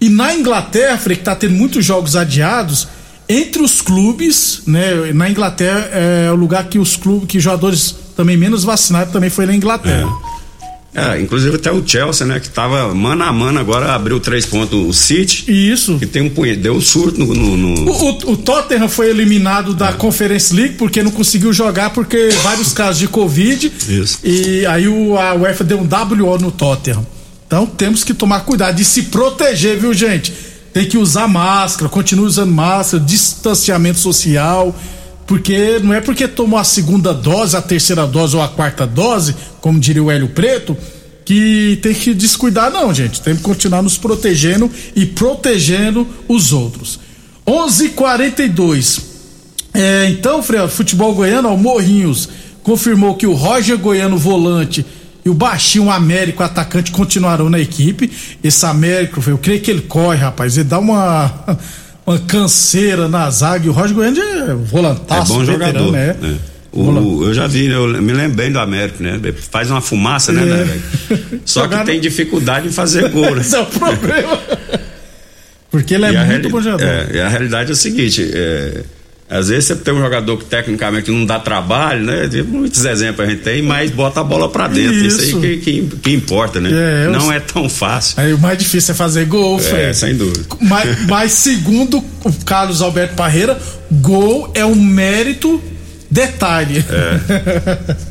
E 0.02 0.10
na 0.10 0.34
Inglaterra, 0.34 0.98
Frei, 0.98 1.16
que 1.16 1.24
tá 1.24 1.36
tendo 1.36 1.54
muitos 1.54 1.86
jogos 1.86 2.16
adiados, 2.16 2.88
entre 3.30 3.62
os 3.62 3.82
clubes, 3.82 4.64
né? 4.66 5.12
Na 5.14 5.30
Inglaterra 5.30 5.90
é 5.94 6.32
o 6.32 6.36
lugar 6.36 6.66
que 6.66 6.80
os 6.80 6.96
clubes, 6.96 7.28
que 7.30 7.40
jogadores 7.40 7.96
também 8.18 8.36
menos 8.36 8.64
vacinados 8.64 9.14
também 9.14 9.30
foi 9.30 9.46
na 9.46 9.56
Inglaterra. 9.56 10.10
É, 10.94 11.22
inclusive 11.22 11.56
até 11.56 11.72
o 11.72 11.82
Chelsea, 11.88 12.28
né, 12.28 12.38
que 12.38 12.50
tava 12.50 12.94
mano 12.94 13.24
a 13.24 13.32
mano, 13.32 13.58
agora 13.62 13.94
abriu 13.96 14.20
três 14.20 14.46
pontos 14.46 14.78
o 14.78 14.92
City, 14.92 15.46
E 15.50 15.72
isso. 15.72 15.98
que 15.98 16.06
tem 16.06 16.22
um 16.24 16.30
punhado, 16.30 16.60
deu 16.60 16.74
um 16.74 16.82
surto 16.82 17.18
no. 17.18 17.34
no- 17.34 17.56
no- 17.56 17.90
O, 17.90 18.10
o- 18.10 18.32
o 18.34 18.38
Tottenham 18.38 18.90
foi 18.90 19.10
eliminado 19.10 19.74
da 19.74 19.94
Conference 19.94 20.54
League 20.54 20.76
porque 20.76 21.02
não 21.02 21.12
conseguiu 21.12 21.54
jogar 21.54 21.92
porque 21.92 22.28
vários 22.44 22.74
casos 22.74 23.00
de 23.00 23.08
Covid. 23.08 23.72
Isso. 23.88 24.20
E 24.22 24.66
aí 24.66 24.86
o, 24.90 25.18
a 25.18 25.34
UEFA 25.36 25.64
deu 25.64 25.80
um 25.80 25.86
WO 25.88 26.38
no 26.40 26.52
Tottenham. 26.52 27.06
Então 27.52 27.66
temos 27.66 28.06
que 28.06 28.14
tomar 28.14 28.46
cuidado 28.46 28.80
e 28.80 28.86
se 28.86 29.04
proteger, 29.04 29.78
viu, 29.78 29.94
gente? 29.94 30.34
Tem 30.72 30.88
que 30.88 30.98
usar 30.98 31.28
máscara, 31.28 31.90
continue 31.90 32.24
usando 32.24 32.50
máscara, 32.50 33.04
distanciamento 33.04 34.00
social. 34.00 34.74
Porque 35.28 35.78
não 35.80 35.94
é 35.94 36.00
porque 36.00 36.30
tomou 36.30 36.58
a 36.58 36.64
segunda 36.64 37.14
dose, 37.14 37.58
a 37.58 37.62
terceira 37.62 38.08
dose 38.08 38.38
ou 38.38 38.42
a 38.42 38.48
quarta 38.48 38.88
dose, 38.88 39.36
como 39.60 39.82
diria 39.82 40.02
o 40.02 40.10
Hélio 40.10 40.30
Preto, 40.30 40.78
que 41.26 41.78
tem 41.82 41.94
que 41.94 42.14
descuidar, 42.14 42.72
não, 42.72 42.94
gente. 42.94 43.20
Tem 43.22 43.36
que 43.36 43.42
continuar 43.42 43.82
nos 43.82 43.98
protegendo 43.98 44.72
e 44.96 45.06
protegendo 45.06 46.08
os 46.30 46.54
outros. 46.54 47.02
11:42. 47.46 49.02
É, 49.74 50.08
então, 50.10 50.42
Freio, 50.42 50.70
futebol 50.70 51.14
goiano, 51.14 51.50
o 51.50 51.58
Morrinhos 51.58 52.30
confirmou 52.64 53.16
que 53.16 53.28
o 53.28 53.34
Roger 53.34 53.78
Goiano, 53.78 54.18
volante, 54.18 54.86
e 55.24 55.30
o 55.30 55.34
Baixinho 55.34 55.90
Américo, 55.92 56.42
atacante, 56.44 56.92
continuarão 56.92 57.50
na 57.50 57.60
equipe. 57.60 58.12
Esse 58.44 58.66
Américo, 58.66 59.22
eu 59.30 59.38
creio 59.38 59.62
que 59.62 59.70
ele 59.72 59.82
corre, 59.82 60.18
rapaz. 60.18 60.58
Ele 60.58 60.64
dá 60.68 60.80
uma. 60.80 61.32
uma 62.06 62.18
canseira 62.20 63.08
na 63.08 63.30
zaga. 63.30 63.66
E 63.66 63.70
o 63.70 63.72
Roger 63.72 63.96
Goiânia 63.96 64.22
é 64.24 64.54
volantaço. 64.54 65.34
É 65.34 65.36
bom 65.36 65.46
veterano, 65.46 65.80
jogador. 65.80 65.92
né? 65.92 66.16
É. 66.24 66.52
O, 66.74 67.26
eu 67.26 67.34
já 67.34 67.48
vi, 67.48 67.66
eu 67.68 67.86
me 68.02 68.14
lembro 68.14 68.38
bem 68.38 68.50
do 68.50 68.58
América, 68.58 69.04
né? 69.04 69.20
Faz 69.52 69.70
uma 69.70 69.82
fumaça, 69.82 70.32
né, 70.32 70.42
É. 70.42 70.46
né? 70.46 70.82
Só 71.46 71.68
que 71.68 71.84
tem 71.84 72.00
dificuldade 72.00 72.68
em 72.70 72.72
fazer 72.72 73.10
gol, 73.10 73.36
né? 73.36 73.42
Esse 73.42 73.56
é 73.56 73.60
o 73.60 73.66
problema. 73.66 74.40
Porque 75.70 75.94
ele 75.96 76.06
é 76.06 76.10
E 76.10 76.18
muito 76.18 76.28
reali- 76.28 76.50
bom 76.50 76.62
jogador. 76.62 76.84
é, 76.86 77.10
e 77.14 77.20
a 77.20 77.30
realidade 77.30 77.70
é 77.70 77.74
o 77.74 77.76
seguinte: 77.76 78.30
é, 78.34 78.84
às 79.32 79.48
vezes 79.48 79.66
você 79.66 79.76
tem 79.78 79.94
um 79.94 80.00
jogador 80.02 80.38
que 80.38 80.46
tecnicamente 80.46 81.10
não 81.10 81.26
dá 81.26 81.40
trabalho, 81.40 82.04
né? 82.04 82.30
Muitos 82.48 82.84
exemplos 82.86 83.26
a 83.26 83.32
gente 83.32 83.42
tem, 83.42 83.62
mas 83.62 83.90
bota 83.90 84.20
a 84.20 84.24
bola 84.24 84.50
pra 84.50 84.68
dentro. 84.68 84.94
Isso, 84.94 85.22
Isso. 85.24 85.38
aí 85.38 85.58
que, 85.58 85.82
que, 85.82 85.96
que 85.98 86.12
importa, 86.14 86.60
né? 86.60 86.70
É, 86.72 87.06
eu- 87.08 87.12
não 87.12 87.32
é 87.32 87.40
tão 87.40 87.70
fácil. 87.70 88.20
Aí 88.20 88.34
o 88.34 88.38
mais 88.38 88.58
difícil 88.58 88.92
é 88.94 88.96
fazer 88.96 89.26
gol, 89.26 89.58
É, 89.60 89.62
Fred. 89.64 89.98
sem 89.98 90.16
dúvida. 90.16 90.42
Mas, 90.60 91.06
mas 91.08 91.32
segundo 91.32 92.04
o 92.24 92.34
Carlos 92.46 92.82
Alberto 92.82 93.16
Parreira, 93.16 93.58
gol 93.90 94.52
é 94.54 94.66
um 94.66 94.76
mérito 94.76 95.62
detalhe. 96.10 96.84
É. 96.90 98.02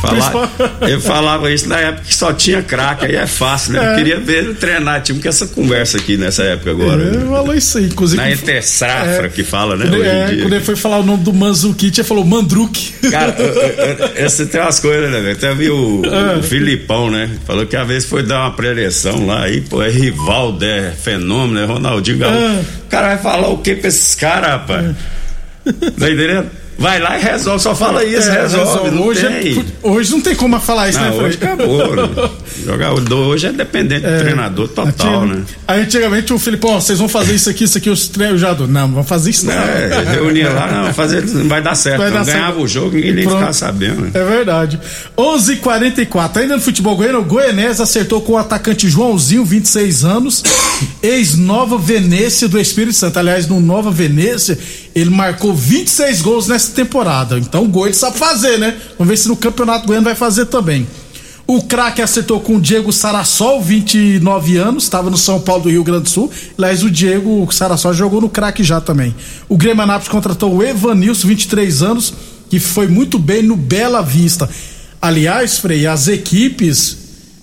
Falar, 0.00 0.50
eu 0.88 1.00
falava 1.00 1.50
isso 1.50 1.68
na 1.68 1.78
época 1.78 2.04
que 2.06 2.14
só 2.14 2.32
tinha 2.32 2.62
craque, 2.62 3.06
aí 3.06 3.16
é 3.16 3.26
fácil, 3.26 3.72
né? 3.72 3.92
Eu 3.92 3.96
queria 3.96 4.18
ver 4.20 4.54
treinar, 4.56 5.02
tipo 5.02 5.20
que 5.20 5.28
essa 5.28 5.46
conversa 5.46 5.98
aqui 5.98 6.16
nessa 6.16 6.42
época 6.42 6.70
agora. 6.70 7.02
Ele 7.02 7.18
né? 7.18 7.26
falou 7.28 7.54
isso 7.54 7.78
aí, 7.78 7.84
inclusive. 7.84 8.20
Na 8.20 8.30
entre-safra 8.30 9.28
que 9.28 9.44
fala, 9.44 9.76
né? 9.76 9.86
Quando, 9.88 10.04
é, 10.04 10.36
quando 10.42 10.52
ele 10.52 10.64
foi 10.64 10.76
falar 10.76 10.98
o 10.98 11.02
nome 11.02 11.22
do 11.22 11.32
Manzukic, 11.32 11.98
ele 12.00 12.06
falou 12.06 12.24
Mandruk. 12.24 12.92
Cara, 13.10 13.34
você 14.28 14.46
tem 14.46 14.60
umas 14.60 14.80
coisas, 14.80 15.10
né, 15.10 15.20
velho? 15.20 15.32
Até 15.32 15.54
vi 15.54 15.70
o, 15.70 16.02
É. 16.04 16.36
o 16.38 16.42
Filipão, 16.42 17.10
né? 17.10 17.30
Falou 17.46 17.66
que 17.66 17.76
a 17.76 17.84
vez 17.84 18.04
foi 18.04 18.22
dar 18.22 18.40
uma 18.40 18.52
preleção 18.52 19.26
lá, 19.26 19.44
aí, 19.44 19.60
pô, 19.60 19.82
é 19.82 19.88
Rivaldo, 19.88 20.64
é 20.64 20.90
fenômeno, 20.90 21.60
é 21.60 21.64
Ronaldinho 21.64 22.18
Gaúcho. 22.18 22.38
É. 22.38 22.60
O 22.84 22.88
cara 22.88 23.08
vai 23.08 23.18
falar 23.18 23.48
o 23.48 23.58
que 23.58 23.74
pra 23.76 23.88
esses 23.88 24.14
caras, 24.14 24.50
rapaz? 24.50 24.94
Tá 25.98 26.10
entendendo? 26.10 26.46
Vai 26.78 27.00
lá 27.00 27.18
e 27.18 27.22
resolve, 27.22 27.62
só 27.62 27.74
fala 27.74 28.04
isso, 28.04 28.28
É, 28.28 28.42
resolve. 28.42 28.90
Não 28.90 29.02
hoje, 29.06 29.24
é- 29.26 29.64
hoje 29.82 30.10
não 30.12 30.20
tem 30.20 30.34
como 30.34 30.60
falar 30.60 30.90
isso, 30.90 30.98
Não, 31.00 31.10
né, 31.16 31.22
hoje 31.24 31.38
acabou. 31.40 31.96
né? 31.96 32.30
Jogar 32.66 32.92
o 32.92 33.00
do 33.00 33.16
hoje 33.16 33.46
é 33.46 33.52
dependente 33.52 34.02
do 34.06 34.18
treinador 34.18 34.68
total, 34.68 35.24
né? 35.26 35.42
Aí 35.66 35.80
antigamente 35.82 36.32
o 36.34 36.38
Filipão, 36.38 36.72
ó, 36.72 36.80
vocês 36.80 36.98
vão 36.98 37.08
fazer 37.08 37.34
isso 37.34 37.48
aqui, 37.48 37.64
isso 37.64 37.78
aqui, 37.78 37.88
os 37.88 38.08
treinos 38.08 38.40
já 38.40 38.52
do. 38.52 38.66
Não, 38.68 38.82
não 38.82 38.94
vamos 38.94 39.08
fazer 39.08 39.30
isso 39.30 39.46
não. 39.46 39.52
É, 39.54 40.02
reunia 40.12 40.50
lá, 40.50 40.84
não, 40.84 40.92
fazer, 40.94 41.24
não 41.26 41.48
vai 41.48 41.62
dar 41.62 41.74
certo. 41.74 41.98
Vai 41.98 42.10
não. 42.10 42.18
dar 42.18 42.24
Ganhava 42.26 42.46
certo. 42.52 42.62
o 42.62 42.68
jogo, 42.68 42.94
ninguém 42.96 43.14
nem 43.14 43.24
Pronto. 43.24 43.36
ficava 43.38 43.52
sabendo. 43.54 44.00
né? 44.02 44.10
É 44.12 44.24
verdade. 44.24 44.78
11:44 45.16 45.52
h 45.52 45.60
44 45.62 46.42
Ainda 46.42 46.56
no 46.56 46.62
futebol 46.62 46.94
goiano, 46.96 47.20
o 47.20 47.24
Goianese 47.24 47.80
acertou 47.80 48.20
com 48.20 48.32
o 48.32 48.36
atacante 48.38 48.88
Joãozinho, 48.88 49.44
26 49.44 50.04
anos, 50.04 50.42
ex-Nova 51.02 51.78
Venécia 51.78 52.48
do 52.48 52.58
Espírito 52.60 52.94
Santo. 52.94 53.18
Aliás, 53.18 53.46
no 53.46 53.60
Nova 53.60 53.90
Venécia, 53.90 54.58
ele 54.96 55.10
marcou 55.10 55.54
26 55.54 56.22
gols 56.22 56.48
nessa 56.48 56.72
temporada. 56.72 57.38
Então 57.38 57.64
o 57.64 57.68
gol 57.68 57.84
ele 57.84 57.94
sabe 57.94 58.16
fazer, 58.16 58.58
né? 58.58 58.74
Vamos 58.98 59.10
ver 59.10 59.18
se 59.18 59.28
no 59.28 59.36
Campeonato 59.36 59.86
Goiano 59.86 60.06
vai 60.06 60.14
fazer 60.14 60.46
também. 60.46 60.86
O 61.46 61.62
craque 61.62 62.00
acertou 62.00 62.40
com 62.40 62.56
o 62.56 62.60
Diego 62.60 62.90
Sarassol, 62.90 63.62
29 63.62 64.56
anos, 64.56 64.84
estava 64.84 65.10
no 65.10 65.18
São 65.18 65.38
Paulo 65.38 65.64
do 65.64 65.70
Rio 65.70 65.84
Grande 65.84 66.04
do 66.04 66.08
Sul. 66.08 66.32
Aliás, 66.56 66.82
o 66.82 66.90
Diego 66.90 67.46
Sarassol 67.52 67.92
jogou 67.92 68.22
no 68.22 68.30
craque 68.30 68.64
já 68.64 68.80
também. 68.80 69.14
O 69.50 69.56
Grêmio 69.56 69.82
Anápolis 69.82 70.08
contratou 70.08 70.56
o 70.56 70.62
Evanilson, 70.62 71.28
23 71.28 71.82
anos, 71.82 72.14
que 72.48 72.58
foi 72.58 72.88
muito 72.88 73.18
bem 73.18 73.42
no 73.42 73.54
Bela 73.54 74.00
Vista. 74.00 74.48
Aliás, 75.00 75.58
Frei, 75.58 75.86
as 75.86 76.08
equipes 76.08 76.96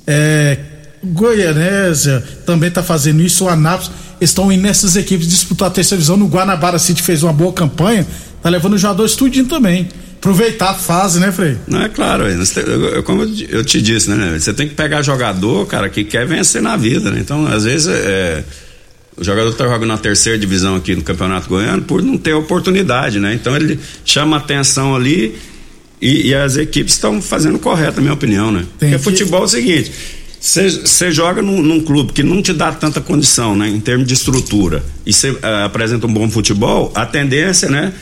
é, 0.07 0.57
Goianésia 1.03 2.23
também 2.47 2.69
está 2.69 2.81
fazendo 2.81 3.21
isso, 3.21 3.45
o 3.45 3.49
Anápolis 3.49 3.91
estão 4.29 4.51
indo 4.51 4.61
nessas 4.61 4.95
equipes 4.95 5.27
disputar 5.27 5.67
a 5.67 5.71
terceira 5.71 5.97
divisão. 5.99 6.17
No 6.17 6.27
Guanabara 6.27 6.77
City 6.79 7.01
fez 7.01 7.23
uma 7.23 7.33
boa 7.33 7.51
campanha, 7.53 8.05
tá 8.41 8.49
levando 8.49 8.73
o 8.73 8.77
jogador 8.77 9.05
estudinho 9.05 9.45
também. 9.45 9.87
Aproveitar 10.17 10.69
a 10.69 10.73
fase, 10.73 11.19
né, 11.19 11.31
Frei? 11.33 11.57
Não, 11.67 11.81
é 11.81 11.89
claro, 11.89 12.23
eu- 12.27 13.03
como 13.03 13.23
eu 13.49 13.63
te- 13.65 13.81
disse, 13.81 14.09
né? 14.09 14.37
Você 14.39 14.53
tem 14.53 14.67
que 14.69 14.73
pegar 14.73 15.01
jogador, 15.01 15.65
cara, 15.67 15.89
que 15.89 16.03
quer 16.05 16.25
vencer 16.25 16.61
na 16.61 16.77
vida, 16.77 17.11
né? 17.11 17.19
Então, 17.19 17.45
às 17.45 17.65
vezes, 17.65 17.87
é, 17.87 18.41
o 19.17 19.23
jogador 19.23 19.51
tá 19.53 19.65
jogando 19.65 19.85
na 19.87 19.97
terceira 19.97 20.39
divisão 20.39 20.77
aqui 20.77 20.95
no 20.95 21.01
Campeonato 21.01 21.49
Goiano 21.49 21.81
por 21.81 22.01
não 22.01 22.17
ter 22.17 22.33
oportunidade, 22.33 23.19
né? 23.19 23.33
Então, 23.33 23.53
ele 23.53 23.77
chama 24.05 24.37
atenção 24.37 24.95
ali 24.95 25.35
e, 26.01 26.29
e 26.29 26.33
as 26.35 26.55
equipes 26.55 26.93
estão 26.93 27.21
fazendo 27.21 27.59
correto, 27.59 27.97
na 27.97 28.03
minha 28.03 28.13
opinião, 28.13 28.49
né? 28.49 28.65
Tem 28.79 28.91
Porque 28.91 28.95
que- 28.97 29.03
futebol 29.03 29.41
é 29.41 29.45
o 29.45 29.47
seguinte. 29.49 29.91
Você 30.45 31.09
joga 31.09 31.41
num, 31.41 31.61
num 31.61 31.79
clube 31.79 32.11
que 32.11 32.21
não 32.21 32.41
te 32.41 32.51
dá 32.51 32.69
tanta 32.73 32.99
condição, 32.99 33.55
né? 33.55 33.69
Em 33.69 33.79
termos 33.79 34.05
de 34.05 34.13
estrutura, 34.13 34.83
e 35.05 35.13
você 35.13 35.37
ah, 35.41 35.63
apresenta 35.63 36.05
um 36.05 36.11
bom 36.13 36.29
futebol, 36.29 36.91
a 36.93 37.05
tendência, 37.05 37.69
né? 37.69 37.93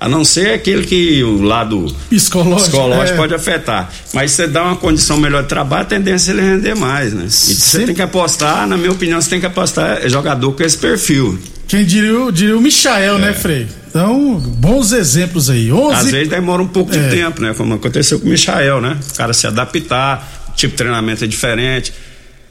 A 0.00 0.08
não 0.08 0.24
ser 0.24 0.54
aquele 0.54 0.84
que 0.86 1.22
o 1.22 1.42
lado 1.42 1.94
Psicológico. 2.08 2.62
psicológico 2.70 3.12
é. 3.12 3.16
pode 3.16 3.34
afetar. 3.34 3.92
Mas 4.14 4.32
você 4.32 4.46
dá 4.48 4.64
uma 4.64 4.76
condição 4.76 5.18
melhor 5.18 5.42
de 5.42 5.50
trabalho, 5.50 5.82
a 5.82 5.84
tendência 5.84 6.32
é 6.32 6.34
ele 6.34 6.40
render 6.42 6.74
mais, 6.74 7.12
né? 7.12 7.26
E 7.26 7.30
você 7.30 7.84
tem 7.84 7.94
que 7.94 8.02
apostar, 8.02 8.66
na 8.66 8.78
minha 8.78 8.90
opinião, 8.90 9.20
você 9.20 9.28
tem 9.28 9.38
que 9.38 9.46
apostar 9.46 10.04
em 10.04 10.08
jogador 10.08 10.50
com 10.54 10.62
esse 10.62 10.78
perfil. 10.78 11.38
Quem 11.68 11.84
diria, 11.84 12.18
o- 12.20 12.32
diria 12.32 12.56
o 12.56 12.60
Michael, 12.60 13.18
né, 13.18 13.32
Frei? 13.34 13.68
Então, 13.90 14.36
bons 14.58 14.92
exemplos 14.92 15.50
aí. 15.50 15.70
11 15.70 15.94
Às 16.06 16.10
vezes 16.10 16.28
demora 16.28 16.62
um 16.62 16.66
pouco 16.68 16.90
de 16.90 16.98
É. 16.98 17.08
tempo, 17.10 17.40
né? 17.42 17.52
Como 17.54 17.74
aconteceu 17.74 18.18
com 18.18 18.26
o 18.26 18.30
Michael, 18.30 18.80
né? 18.80 18.96
O 19.12 19.14
cara 19.16 19.32
se 19.34 19.46
adaptar, 19.46 20.41
tipo 20.54 20.72
de 20.72 20.76
treinamento 20.78 21.24
é 21.24 21.26
diferente, 21.26 21.92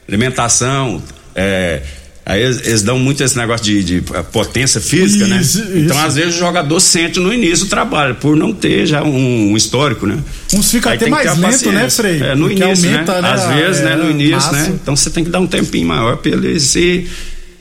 alimentação, 0.07 1.01
é, 1.35 1.81
Aí 2.23 2.43
eles, 2.43 2.67
eles 2.67 2.83
dão 2.83 2.99
muito 2.99 3.23
esse 3.23 3.35
negócio 3.35 3.65
de, 3.65 3.83
de 3.83 4.03
potência 4.31 4.79
física, 4.79 5.25
Isso, 5.25 5.59
né? 5.59 5.79
Então, 5.81 5.97
isso. 5.97 6.05
às 6.05 6.15
vezes, 6.15 6.35
o 6.35 6.37
jogador 6.37 6.79
sente 6.79 7.19
no 7.19 7.33
início 7.33 7.65
do 7.65 7.69
trabalho, 7.69 8.15
por 8.15 8.35
não 8.35 8.53
ter 8.53 8.85
já 8.85 9.03
um, 9.03 9.51
um 9.51 9.57
histórico, 9.57 10.05
né? 10.05 10.19
Uns 10.53 10.69
ficam 10.69 10.91
Aí 10.91 10.97
até 10.97 11.09
mais 11.09 11.37
lento, 11.37 11.71
né, 11.71 11.89
Frei? 11.89 12.21
É, 12.21 12.35
no 12.35 12.47
Porque 12.47 12.63
início, 12.63 12.89
aumenta, 12.89 13.13
né? 13.15 13.21
né, 13.21 13.33
Às 13.33 13.55
vezes, 13.55 13.81
é, 13.81 13.85
né? 13.85 13.95
No 13.95 14.11
início, 14.11 14.35
massa. 14.35 14.51
né? 14.51 14.71
Então 14.81 14.95
você 14.95 15.09
tem 15.09 15.23
que 15.23 15.31
dar 15.31 15.39
um 15.39 15.47
tempinho 15.47 15.87
maior 15.87 16.17
pra 16.17 16.31
ele 16.31 16.59
se 16.59 17.09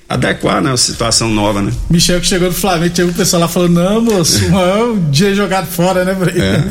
adequar, 0.06 0.60
né? 0.62 0.72
A 0.72 0.76
situação 0.76 1.30
nova, 1.30 1.62
né? 1.62 1.72
Michel 1.88 2.20
que 2.20 2.26
chegou 2.26 2.50
do 2.50 2.54
Flamengo, 2.54 2.94
chegou 2.94 3.12
o 3.12 3.14
pessoal 3.14 3.40
lá 3.40 3.48
falando, 3.48 3.72
não, 3.72 4.02
moço, 4.02 4.44
um 4.94 5.10
dia 5.10 5.34
jogado 5.34 5.68
fora, 5.68 6.04
né, 6.04 6.14
Frei? 6.14 6.42
É. 6.42 6.64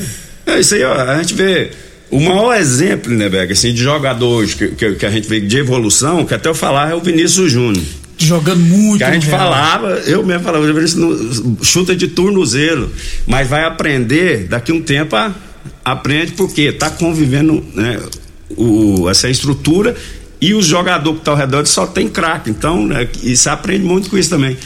É 0.55 0.59
isso 0.59 0.75
aí, 0.75 0.83
ó, 0.83 0.93
a 0.93 1.17
gente 1.17 1.33
vê 1.33 1.71
o 2.11 2.19
maior 2.19 2.55
exemplo, 2.55 3.13
né, 3.13 3.29
Beck, 3.29 3.51
assim, 3.51 3.73
de 3.73 3.83
jogador 3.83 4.27
hoje 4.27 4.55
que, 4.55 4.67
que, 4.69 4.95
que 4.95 5.05
a 5.05 5.11
gente 5.11 5.27
vê 5.27 5.39
de 5.39 5.57
evolução, 5.57 6.25
que 6.25 6.33
até 6.33 6.49
eu 6.49 6.55
falar 6.55 6.91
é 6.91 6.95
o 6.95 6.99
Vinícius 6.99 7.51
Júnior. 7.51 7.83
Jogando 8.17 8.61
muito. 8.61 8.97
Que 8.97 9.03
a 9.03 9.13
gente 9.13 9.27
falava, 9.27 9.89
eu 10.05 10.25
mesmo 10.25 10.43
falava, 10.43 10.63
o 10.65 10.73
Vinícius 10.73 11.43
chuta 11.61 11.95
de 11.95 12.07
tornozelo, 12.07 12.91
mas 13.27 13.47
vai 13.47 13.63
aprender 13.63 14.47
daqui 14.47 14.71
um 14.71 14.81
tempo 14.81 15.15
a, 15.15 15.33
aprende 15.85 16.31
porque 16.33 16.71
tá 16.71 16.89
convivendo, 16.89 17.63
né, 17.73 17.99
o, 18.57 19.09
essa 19.09 19.29
estrutura 19.29 19.95
e 20.41 20.53
os 20.53 20.65
jogadores 20.65 21.17
que 21.17 21.21
estão 21.21 21.33
ao 21.33 21.39
redor 21.39 21.65
só 21.65 21.85
tem 21.85 22.07
craque, 22.07 22.49
então, 22.49 22.85
né, 22.85 23.07
você 23.21 23.49
aprende 23.49 23.83
muito 23.83 24.09
com 24.09 24.17
isso 24.17 24.29
também. 24.29 24.57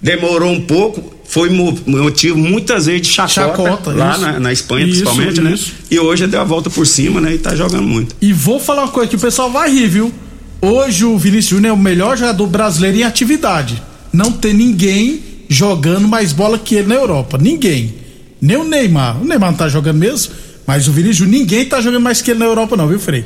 Demorou 0.00 0.52
um 0.52 0.60
pouco, 0.60 1.17
foi 1.28 1.50
mo- 1.50 1.78
motivo 1.86 2.38
muitas 2.38 2.86
vezes 2.86 3.02
de 3.02 3.08
chacota, 3.12 3.32
Chacota, 3.62 3.92
lá 3.92 4.16
na, 4.18 4.40
na 4.40 4.52
Espanha, 4.52 4.86
Isso, 4.86 5.02
principalmente, 5.04 5.32
isso. 5.54 5.72
né? 5.72 5.78
E 5.90 5.98
hoje 5.98 6.26
deu 6.26 6.40
a 6.40 6.44
volta 6.44 6.70
por 6.70 6.86
cima, 6.86 7.20
né? 7.20 7.34
E 7.34 7.38
tá 7.38 7.54
jogando 7.54 7.82
muito. 7.86 8.16
E 8.20 8.32
vou 8.32 8.58
falar 8.58 8.82
uma 8.84 8.88
coisa 8.92 9.08
que 9.10 9.16
o 9.16 9.20
pessoal 9.20 9.50
vai 9.50 9.70
rir, 9.70 9.88
viu? 9.88 10.12
Hoje 10.60 11.04
o 11.04 11.16
Vinícius 11.18 11.50
Júnior 11.50 11.70
é 11.70 11.72
o 11.72 11.78
melhor 11.78 12.16
jogador 12.16 12.46
brasileiro 12.46 12.98
em 12.98 13.02
atividade. 13.02 13.80
Não 14.12 14.32
tem 14.32 14.54
ninguém 14.54 15.20
jogando 15.48 16.08
mais 16.08 16.32
bola 16.32 16.58
que 16.58 16.74
ele 16.74 16.88
na 16.88 16.94
Europa. 16.94 17.38
Ninguém. 17.38 17.94
Nem 18.40 18.56
o 18.56 18.64
Neymar. 18.64 19.20
O 19.20 19.24
Neymar 19.24 19.50
não 19.50 19.58
tá 19.58 19.68
jogando 19.68 19.98
mesmo, 19.98 20.32
mas 20.66 20.88
o 20.88 20.92
Vinícius 20.92 21.18
Júnior, 21.18 21.38
ninguém 21.40 21.64
tá 21.66 21.80
jogando 21.80 22.02
mais 22.02 22.20
que 22.22 22.30
ele 22.30 22.40
na 22.40 22.46
Europa, 22.46 22.76
não, 22.76 22.88
viu, 22.88 22.98
Frei? 22.98 23.24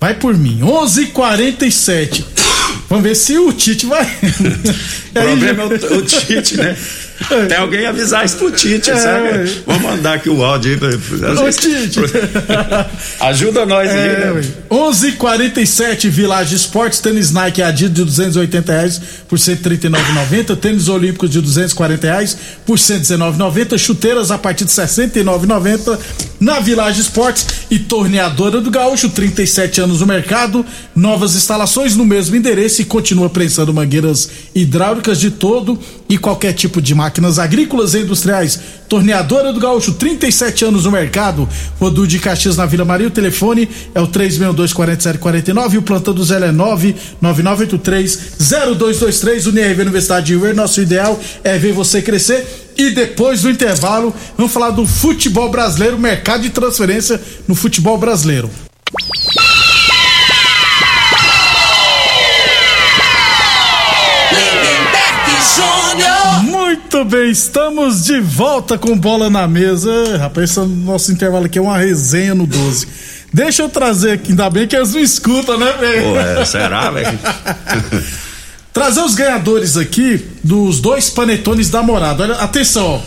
Vai 0.00 0.14
por 0.14 0.36
mim. 0.36 0.60
11:47. 0.62 2.24
Vamos 2.88 3.04
ver 3.04 3.14
se 3.14 3.38
o 3.38 3.52
Tite 3.52 3.86
vai. 3.86 4.04
O 5.14 5.22
problema 5.22 5.62
é 5.62 5.66
o, 5.66 5.98
o 5.98 6.02
Tite, 6.02 6.56
né? 6.56 6.76
Tem 7.48 7.56
alguém 7.56 7.86
avisar 7.86 8.24
isso 8.24 8.36
pro 8.36 8.50
Tite, 8.50 8.90
É, 8.90 8.96
sabe? 8.96 9.62
Vamos 9.66 9.82
mandar 9.82 10.14
aqui 10.14 10.28
o 10.28 10.42
áudio 10.44 10.72
aí. 10.72 10.98
Pra, 10.98 11.44
Ô, 11.44 11.50
Tite. 11.50 12.00
Ajuda 13.20 13.64
nós 13.64 13.88
aí, 13.90 13.96
É, 13.98 14.18
né? 14.18 14.32
ué. 14.32 14.42
11:47 14.70 16.08
Village 16.10 16.54
Esportes, 16.56 17.00
tênis 17.00 17.30
Nike 17.30 17.62
Adidas 17.62 17.94
de 17.94 18.04
280 18.04 18.72
reais 18.72 19.00
por 19.28 19.38
139,90, 19.38 20.56
tênis 20.56 20.88
Olímpicos 20.88 21.30
de 21.30 21.40
240 21.40 22.06
reais 22.06 22.36
por 22.66 22.78
119,90, 22.78 23.78
chuteiras 23.78 24.30
a 24.30 24.38
partir 24.38 24.64
de 24.64 24.70
69,90 24.72 25.98
na 26.40 26.60
Village 26.60 27.00
Esportes 27.00 27.46
e 27.70 27.78
torneadora 27.78 28.60
do 28.60 28.70
Gaúcho, 28.70 29.08
37 29.08 29.80
anos 29.80 30.00
no 30.00 30.06
mercado, 30.06 30.64
novas 30.94 31.34
instalações 31.34 31.96
no 31.96 32.04
mesmo 32.04 32.36
endereço 32.36 32.82
e 32.82 32.84
continua 32.84 33.30
prensando 33.30 33.72
mangueiras 33.72 34.28
hidráulicas 34.54 35.18
de 35.20 35.30
todo 35.30 35.78
e 36.08 36.18
qualquer 36.18 36.52
tipo 36.52 36.82
de 36.82 36.94
Máquinas 37.04 37.38
agrícolas 37.38 37.92
e 37.92 37.98
industriais, 37.98 38.58
torneadora 38.88 39.52
do 39.52 39.60
Gaúcho, 39.60 39.92
37 39.92 40.64
anos 40.64 40.86
no 40.86 40.90
mercado. 40.90 41.46
Rodu 41.78 42.06
de 42.06 42.18
Caxias 42.18 42.56
na 42.56 42.64
Vila 42.64 42.86
Maria. 42.86 43.08
O 43.08 43.10
telefone 43.10 43.68
é 43.94 44.00
o 44.00 44.08
362-4749 44.08 45.74
e 45.74 45.78
o 45.78 45.82
plantão 45.82 46.14
do 46.14 46.24
Zé 46.24 46.36
é 46.36 46.50
99983-0223. 46.50 49.48
Unirv 49.48 49.82
Universidade 49.82 50.28
de 50.28 50.36
Uer. 50.36 50.54
Nosso 50.54 50.80
ideal 50.80 51.20
é 51.42 51.58
ver 51.58 51.74
você 51.74 52.00
crescer. 52.00 52.70
E 52.74 52.88
depois 52.88 53.42
do 53.42 53.50
intervalo, 53.50 54.14
vamos 54.34 54.50
falar 54.50 54.70
do 54.70 54.86
futebol 54.86 55.50
brasileiro, 55.50 55.98
mercado 55.98 56.40
de 56.40 56.48
transferência 56.48 57.20
no 57.46 57.54
futebol 57.54 57.98
brasileiro. 57.98 58.48
Muito 66.74 67.04
bem, 67.04 67.30
estamos 67.30 68.02
de 68.02 68.20
volta 68.20 68.76
com 68.76 68.98
bola 68.98 69.30
na 69.30 69.46
mesa. 69.46 70.18
Rapaz, 70.18 70.50
esse 70.50 70.60
nosso 70.60 71.12
intervalo 71.12 71.44
aqui 71.46 71.56
é 71.56 71.62
uma 71.62 71.78
resenha 71.78 72.34
no 72.34 72.48
12. 72.48 72.88
Deixa 73.32 73.62
eu 73.62 73.68
trazer 73.68 74.10
aqui, 74.10 74.32
ainda 74.32 74.50
bem 74.50 74.66
que 74.66 74.74
eles 74.74 74.92
não 74.92 75.00
escutam, 75.00 75.56
né, 75.56 75.72
velho? 75.78 76.16
É, 76.16 76.44
será, 76.44 76.90
velho? 76.90 77.16
trazer 78.72 79.02
os 79.02 79.14
ganhadores 79.14 79.76
aqui 79.76 80.26
dos 80.42 80.80
dois 80.80 81.08
panetones 81.08 81.70
da 81.70 81.80
morada. 81.80 82.24
Olha, 82.24 82.34
atenção, 82.34 82.84
ó. 82.84 83.00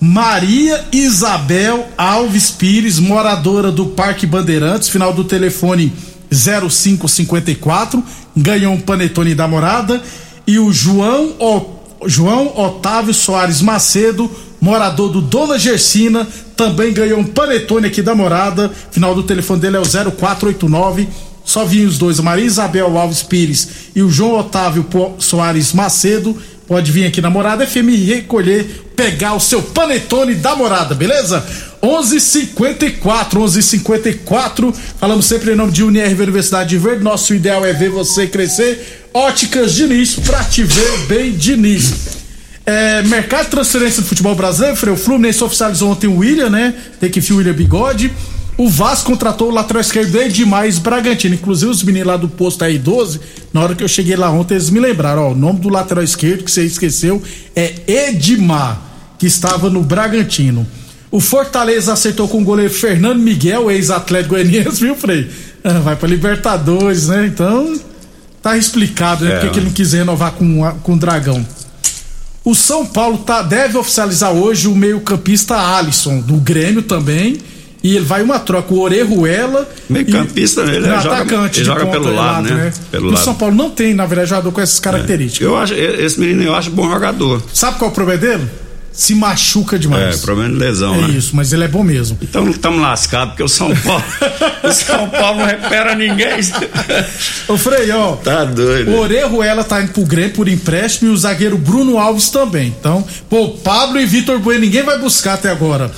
Maria 0.00 0.84
Isabel 0.90 1.88
Alves 1.96 2.50
Pires, 2.50 2.98
moradora 2.98 3.70
do 3.70 3.86
Parque 3.86 4.26
Bandeirantes, 4.26 4.88
final 4.88 5.12
do 5.12 5.22
telefone 5.22 5.92
0554, 6.28 8.02
ganhou 8.36 8.74
um 8.74 8.80
panetone 8.80 9.32
da 9.32 9.46
morada. 9.46 10.02
E 10.44 10.58
o 10.58 10.72
João 10.72 11.34
Otávio 11.38 11.75
João 12.06 12.56
Otávio 12.58 13.12
Soares 13.12 13.60
Macedo, 13.60 14.30
morador 14.60 15.10
do 15.10 15.20
Dona 15.20 15.58
Gersina, 15.58 16.26
também 16.56 16.92
ganhou 16.92 17.18
um 17.18 17.24
panetone 17.24 17.86
aqui 17.86 18.02
da 18.02 18.14
morada. 18.14 18.70
Final 18.90 19.14
do 19.14 19.22
telefone 19.22 19.60
dele 19.60 19.76
é 19.76 19.80
o 19.80 20.12
0489. 20.12 21.08
Só 21.44 21.64
vinham 21.64 21.88
os 21.88 21.98
dois, 21.98 22.18
Maria 22.18 22.44
Isabel 22.44 22.98
Alves 22.98 23.22
Pires 23.22 23.68
e 23.94 24.02
o 24.02 24.10
João 24.10 24.38
Otávio 24.38 24.86
Soares 25.18 25.72
Macedo. 25.72 26.36
Pode 26.66 26.90
vir 26.90 27.06
aqui 27.06 27.20
na 27.20 27.30
Morada 27.30 27.64
FM 27.64 27.94
recolher, 28.04 28.90
pegar 28.96 29.34
o 29.34 29.40
seu 29.40 29.62
panetone 29.62 30.34
da 30.34 30.56
morada, 30.56 30.96
beleza? 30.96 31.46
11:54, 31.80 33.40
11:54. 33.40 34.74
Falamos 34.98 35.26
sempre 35.26 35.52
em 35.52 35.54
nome 35.54 35.70
de 35.70 35.84
Unirv 35.84 36.20
Universidade 36.20 36.70
de 36.70 36.78
Verde. 36.78 37.04
Nosso 37.04 37.32
ideal 37.32 37.64
é 37.64 37.72
ver 37.72 37.90
você 37.90 38.26
crescer. 38.26 39.05
Óticas 39.16 39.72
Diniz, 39.74 40.16
pra 40.16 40.44
te 40.44 40.62
ver 40.62 41.06
bem 41.08 41.32
Diniz. 41.32 42.18
É, 42.66 43.00
mercado 43.04 43.44
de 43.44 43.50
transferência 43.50 44.02
do 44.02 44.08
futebol 44.08 44.34
brasileiro, 44.34 44.92
o 44.92 44.96
Fluminense 44.96 45.42
oficializou 45.42 45.90
ontem 45.90 46.06
o 46.06 46.18
William, 46.18 46.50
né? 46.50 46.74
Tem 47.00 47.10
que 47.10 47.20
o 47.32 47.36
William 47.38 47.54
Bigode. 47.54 48.12
O 48.58 48.68
Vasco 48.68 49.10
contratou 49.10 49.48
o 49.48 49.54
lateral 49.54 49.80
esquerdo 49.80 50.14
Edmais 50.20 50.78
Bragantino. 50.78 51.34
Inclusive, 51.34 51.70
os 51.70 51.82
meninos 51.82 52.08
lá 52.08 52.18
do 52.18 52.28
posto 52.28 52.62
aí 52.62 52.78
12, 52.78 53.18
na 53.54 53.62
hora 53.62 53.74
que 53.74 53.82
eu 53.82 53.88
cheguei 53.88 54.16
lá 54.16 54.30
ontem, 54.30 54.52
eles 54.52 54.68
me 54.68 54.80
lembraram, 54.80 55.22
ó, 55.22 55.32
o 55.32 55.34
nome 55.34 55.60
do 55.60 55.70
lateral 55.70 56.04
esquerdo 56.04 56.44
que 56.44 56.50
você 56.50 56.64
esqueceu 56.64 57.22
é 57.54 57.72
Edmar, 57.86 58.82
que 59.18 59.26
estava 59.26 59.70
no 59.70 59.80
Bragantino. 59.80 60.66
O 61.10 61.20
Fortaleza 61.20 61.90
acertou 61.90 62.28
com 62.28 62.42
o 62.42 62.44
goleiro 62.44 62.74
Fernando 62.74 63.18
Miguel, 63.18 63.70
ex-atleta 63.70 64.28
goianiense, 64.28 64.78
viu, 64.84 64.94
Frei? 64.94 65.26
Ah, 65.64 65.78
vai 65.78 65.96
pra 65.96 66.06
Libertadores, 66.06 67.08
né? 67.08 67.26
Então, 67.26 67.80
Tá 68.46 68.56
explicado, 68.56 69.24
né? 69.24 69.34
É, 69.34 69.40
porque 69.40 69.58
ele 69.58 69.66
não 69.66 69.72
quis 69.72 69.92
renovar 69.92 70.30
com, 70.30 70.62
com 70.84 70.92
o 70.92 70.96
Dragão. 70.96 71.44
O 72.44 72.54
São 72.54 72.86
Paulo 72.86 73.18
tá, 73.18 73.42
deve 73.42 73.76
oficializar 73.76 74.30
hoje 74.30 74.68
o 74.68 74.76
meio-campista 74.76 75.56
Alisson, 75.56 76.20
do 76.20 76.34
Grêmio 76.34 76.82
também. 76.82 77.38
E 77.82 77.96
ele 77.96 78.04
vai 78.04 78.22
uma 78.22 78.38
troca, 78.38 78.72
o 78.72 78.78
Orejuela. 78.78 79.68
Meio-campista, 79.90 80.60
ele, 80.60 80.86
é 80.86 80.94
atacante. 80.94 81.58
Ele 81.58 81.66
joga 81.66 81.86
pelo 81.86 82.14
lado, 82.14 82.48
né? 82.48 82.66
né? 82.66 82.72
Pelo 82.88 83.08
o 83.08 83.10
lado. 83.10 83.24
São 83.24 83.34
Paulo 83.34 83.56
não 83.56 83.68
tem, 83.68 83.94
na 83.94 84.06
verdade, 84.06 84.30
jogador 84.30 84.52
com 84.52 84.60
essas 84.60 84.78
características. 84.78 85.44
É. 85.44 85.50
Eu 85.50 85.56
acho, 85.56 85.74
esse 85.74 86.20
menino 86.20 86.44
eu 86.44 86.54
acho 86.54 86.70
bom 86.70 86.88
jogador. 86.88 87.42
Sabe 87.52 87.78
qual 87.78 87.88
é 87.88 87.92
o 87.92 87.94
problema 87.96 88.20
dele? 88.20 88.48
Se 88.96 89.14
machuca 89.14 89.78
demais. 89.78 90.22
É, 90.22 90.24
problema 90.24 90.54
de 90.54 90.58
lesão, 90.58 90.94
é 90.94 91.02
né? 91.02 91.10
isso, 91.10 91.36
mas 91.36 91.52
ele 91.52 91.64
é 91.64 91.68
bom 91.68 91.84
mesmo. 91.84 92.16
Então 92.22 92.48
estamos 92.48 92.80
lascados, 92.80 93.30
porque 93.30 93.42
o 93.42 93.48
São 93.48 93.74
Paulo. 93.76 94.04
o 94.64 94.72
São 94.72 95.10
Paulo 95.10 95.40
não 95.40 95.46
recupera 95.46 95.94
ninguém. 95.94 96.40
Ô 97.46 97.58
Frei, 97.58 97.90
ó. 97.90 98.16
Tá 98.16 98.44
doido. 98.44 98.90
O 98.92 98.98
Orejuela 98.98 99.62
tá 99.62 99.82
indo 99.82 99.92
pro 99.92 100.04
Grêmio 100.04 100.32
por 100.32 100.48
empréstimo 100.48 101.10
e 101.10 101.14
o 101.14 101.16
zagueiro 101.16 101.58
Bruno 101.58 101.98
Alves 101.98 102.30
também. 102.30 102.68
Então, 102.68 103.06
pô, 103.28 103.50
Pablo 103.50 104.00
e 104.00 104.06
Vitor 104.06 104.38
Bueno 104.38 104.60
ninguém 104.60 104.82
vai 104.82 104.98
buscar 104.98 105.34
até 105.34 105.50
agora. 105.50 105.90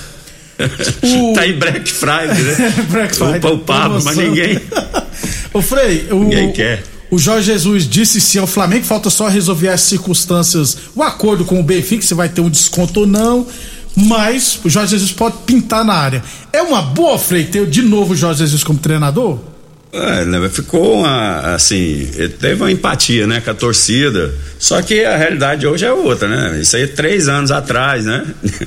O... 1.00 1.34
tá 1.34 1.46
em 1.46 1.52
Black 1.52 1.88
Friday, 1.88 2.42
né? 2.42 2.74
Black 2.90 3.14
Friday. 3.14 3.52
O 3.52 3.58
Pablo, 3.58 4.02
mas 4.02 4.16
ninguém. 4.16 4.60
Ô 5.54 5.62
Frei, 5.62 6.08
o. 6.10 6.24
Ninguém 6.24 6.50
quer. 6.50 6.82
O 7.10 7.18
Jorge 7.18 7.46
Jesus 7.52 7.88
disse 7.88 8.20
sim 8.20 8.38
ao 8.38 8.46
Flamengo, 8.46 8.84
falta 8.84 9.08
só 9.08 9.28
resolver 9.28 9.68
as 9.68 9.80
circunstâncias, 9.80 10.76
o 10.94 11.02
acordo 11.02 11.44
com 11.44 11.58
o 11.58 11.62
Benfica, 11.62 12.02
se 12.02 12.14
vai 12.14 12.28
ter 12.28 12.40
um 12.40 12.50
desconto 12.50 13.00
ou 13.00 13.06
não. 13.06 13.46
Mas 13.96 14.60
o 14.62 14.70
Jorge 14.70 14.92
Jesus 14.92 15.10
pode 15.10 15.38
pintar 15.46 15.84
na 15.84 15.94
área. 15.94 16.22
É 16.52 16.62
uma 16.62 16.82
boa, 16.82 17.18
Frei, 17.18 17.44
ter 17.44 17.66
de 17.66 17.82
novo 17.82 18.12
o 18.12 18.16
Jorge 18.16 18.40
Jesus 18.40 18.62
como 18.62 18.78
treinador? 18.78 19.40
É, 19.92 20.48
ficou 20.50 21.00
uma, 21.00 21.54
assim, 21.54 22.06
teve 22.38 22.62
uma 22.62 22.70
empatia, 22.70 23.26
né, 23.26 23.40
com 23.40 23.50
a 23.50 23.54
torcida. 23.54 24.32
Só 24.58 24.80
que 24.82 25.04
a 25.04 25.16
realidade 25.16 25.66
hoje 25.66 25.84
é 25.84 25.92
outra, 25.92 26.28
né? 26.28 26.60
Isso 26.60 26.76
aí 26.76 26.82
é 26.82 26.86
três 26.86 27.26
anos 27.26 27.50
atrás, 27.50 28.04
né? 28.04 28.24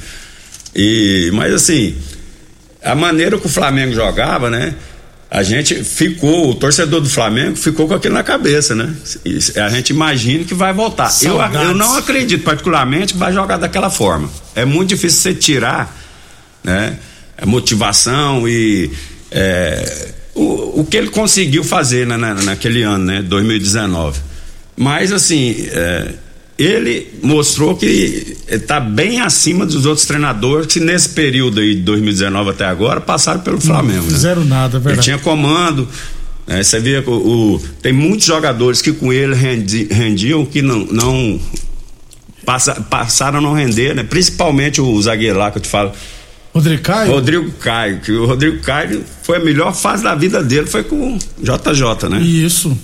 E, 0.73 1.29
mas 1.33 1.53
assim, 1.53 1.97
a 2.81 2.95
maneira 2.95 3.37
que 3.37 3.45
o 3.45 3.49
Flamengo 3.49 3.93
jogava, 3.93 4.49
né? 4.49 4.73
A 5.33 5.43
gente 5.43 5.81
ficou, 5.85 6.49
o 6.49 6.55
torcedor 6.55 6.99
do 6.99 7.09
Flamengo 7.09 7.55
ficou 7.55 7.87
com 7.87 7.93
aquilo 7.93 8.13
na 8.13 8.21
cabeça, 8.21 8.75
né? 8.75 8.93
A 9.65 9.69
gente 9.69 9.91
imagina 9.91 10.43
que 10.43 10.53
vai 10.53 10.73
voltar. 10.73 11.09
Eu, 11.21 11.39
eu 11.39 11.73
não 11.73 11.95
acredito, 11.95 12.43
particularmente, 12.43 13.13
que 13.13 13.19
vai 13.19 13.31
jogar 13.31 13.55
daquela 13.55 13.89
forma. 13.89 14.29
É 14.53 14.65
muito 14.65 14.89
difícil 14.89 15.21
você 15.21 15.33
tirar, 15.33 15.97
né? 16.61 16.97
A 17.37 17.45
motivação 17.45 18.45
e 18.45 18.91
é, 19.31 20.09
o, 20.35 20.81
o 20.81 20.85
que 20.85 20.97
ele 20.97 21.07
conseguiu 21.07 21.63
fazer 21.63 22.05
né, 22.05 22.17
na, 22.17 22.33
naquele 22.33 22.83
ano, 22.83 23.05
né? 23.05 23.21
2019. 23.21 24.19
Mas, 24.75 25.13
assim, 25.13 25.55
é, 25.71 26.09
ele 26.61 27.07
mostrou 27.21 27.75
que 27.75 28.37
está 28.47 28.79
bem 28.79 29.21
acima 29.21 29.65
dos 29.65 29.85
outros 29.85 30.05
treinadores 30.05 30.67
que 30.67 30.79
nesse 30.79 31.09
período 31.09 31.59
aí 31.59 31.75
de 31.75 31.81
2019 31.81 32.49
até 32.51 32.65
agora 32.65 33.01
passaram 33.01 33.39
pelo 33.39 33.59
Flamengo. 33.59 33.99
Não 33.99 34.07
né? 34.07 34.11
fizeram 34.11 34.43
né? 34.43 34.49
nada, 34.49 34.79
verdade. 34.79 34.95
Ele 34.95 35.03
tinha 35.03 35.17
comando. 35.17 35.87
Né? 36.45 36.63
Você 36.63 36.79
vê 36.79 36.99
o, 36.99 37.11
o, 37.11 37.61
tem 37.81 37.93
muitos 37.93 38.25
jogadores 38.25 38.81
que 38.81 38.91
com 38.91 39.11
ele 39.11 39.33
rendi, 39.33 39.87
rendiam 39.89 40.45
que 40.45 40.61
não, 40.61 40.85
não 40.85 41.39
passa, 42.45 42.75
passaram 42.75 43.39
a 43.39 43.41
não 43.41 43.53
render, 43.53 43.95
né? 43.95 44.03
Principalmente 44.03 44.81
o 44.81 45.01
zagueiro 45.01 45.39
lá 45.39 45.51
que 45.51 45.57
eu 45.57 45.61
te 45.61 45.69
falo. 45.69 45.91
Rodrigo 46.53 46.81
Caio? 46.81 47.11
Rodrigo 47.11 47.51
Caio, 47.53 47.99
que 48.01 48.11
o 48.11 48.25
Rodrigo 48.25 48.59
Caio 48.59 49.03
foi 49.23 49.37
a 49.37 49.39
melhor 49.39 49.73
fase 49.73 50.03
da 50.03 50.13
vida 50.13 50.43
dele, 50.43 50.67
foi 50.67 50.83
com 50.83 51.15
o 51.15 51.19
JJ, 51.39 52.09
né? 52.09 52.21
Isso. 52.21 52.77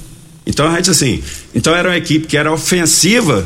Então 0.45 0.65
a 0.65 0.75
gente 0.77 0.89
assim, 0.89 1.21
então 1.53 1.75
era 1.75 1.89
uma 1.89 1.97
equipe 1.97 2.25
que 2.25 2.37
era 2.37 2.51
ofensiva 2.51 3.45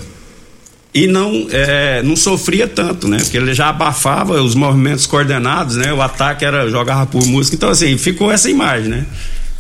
e 0.94 1.08
não 1.08 1.48
é, 1.52 2.02
não 2.04 2.16
sofria 2.16 2.68
tanto, 2.68 3.08
né? 3.08 3.18
Porque 3.18 3.38
ele 3.38 3.54
já 3.54 3.70
abafava 3.70 4.42
os 4.42 4.56
movimentos 4.56 5.06
coordenados, 5.06 5.78
né? 5.78 5.94
O 5.94 6.02
ataque 6.02 6.44
era 6.44 6.70
jogava 6.70 7.06
por 7.06 7.26
música, 7.26 7.56
então 7.56 7.70
assim 7.70 7.98
ficou 7.98 8.32
essa 8.32 8.50
imagem, 8.50 8.90
né? 8.90 9.06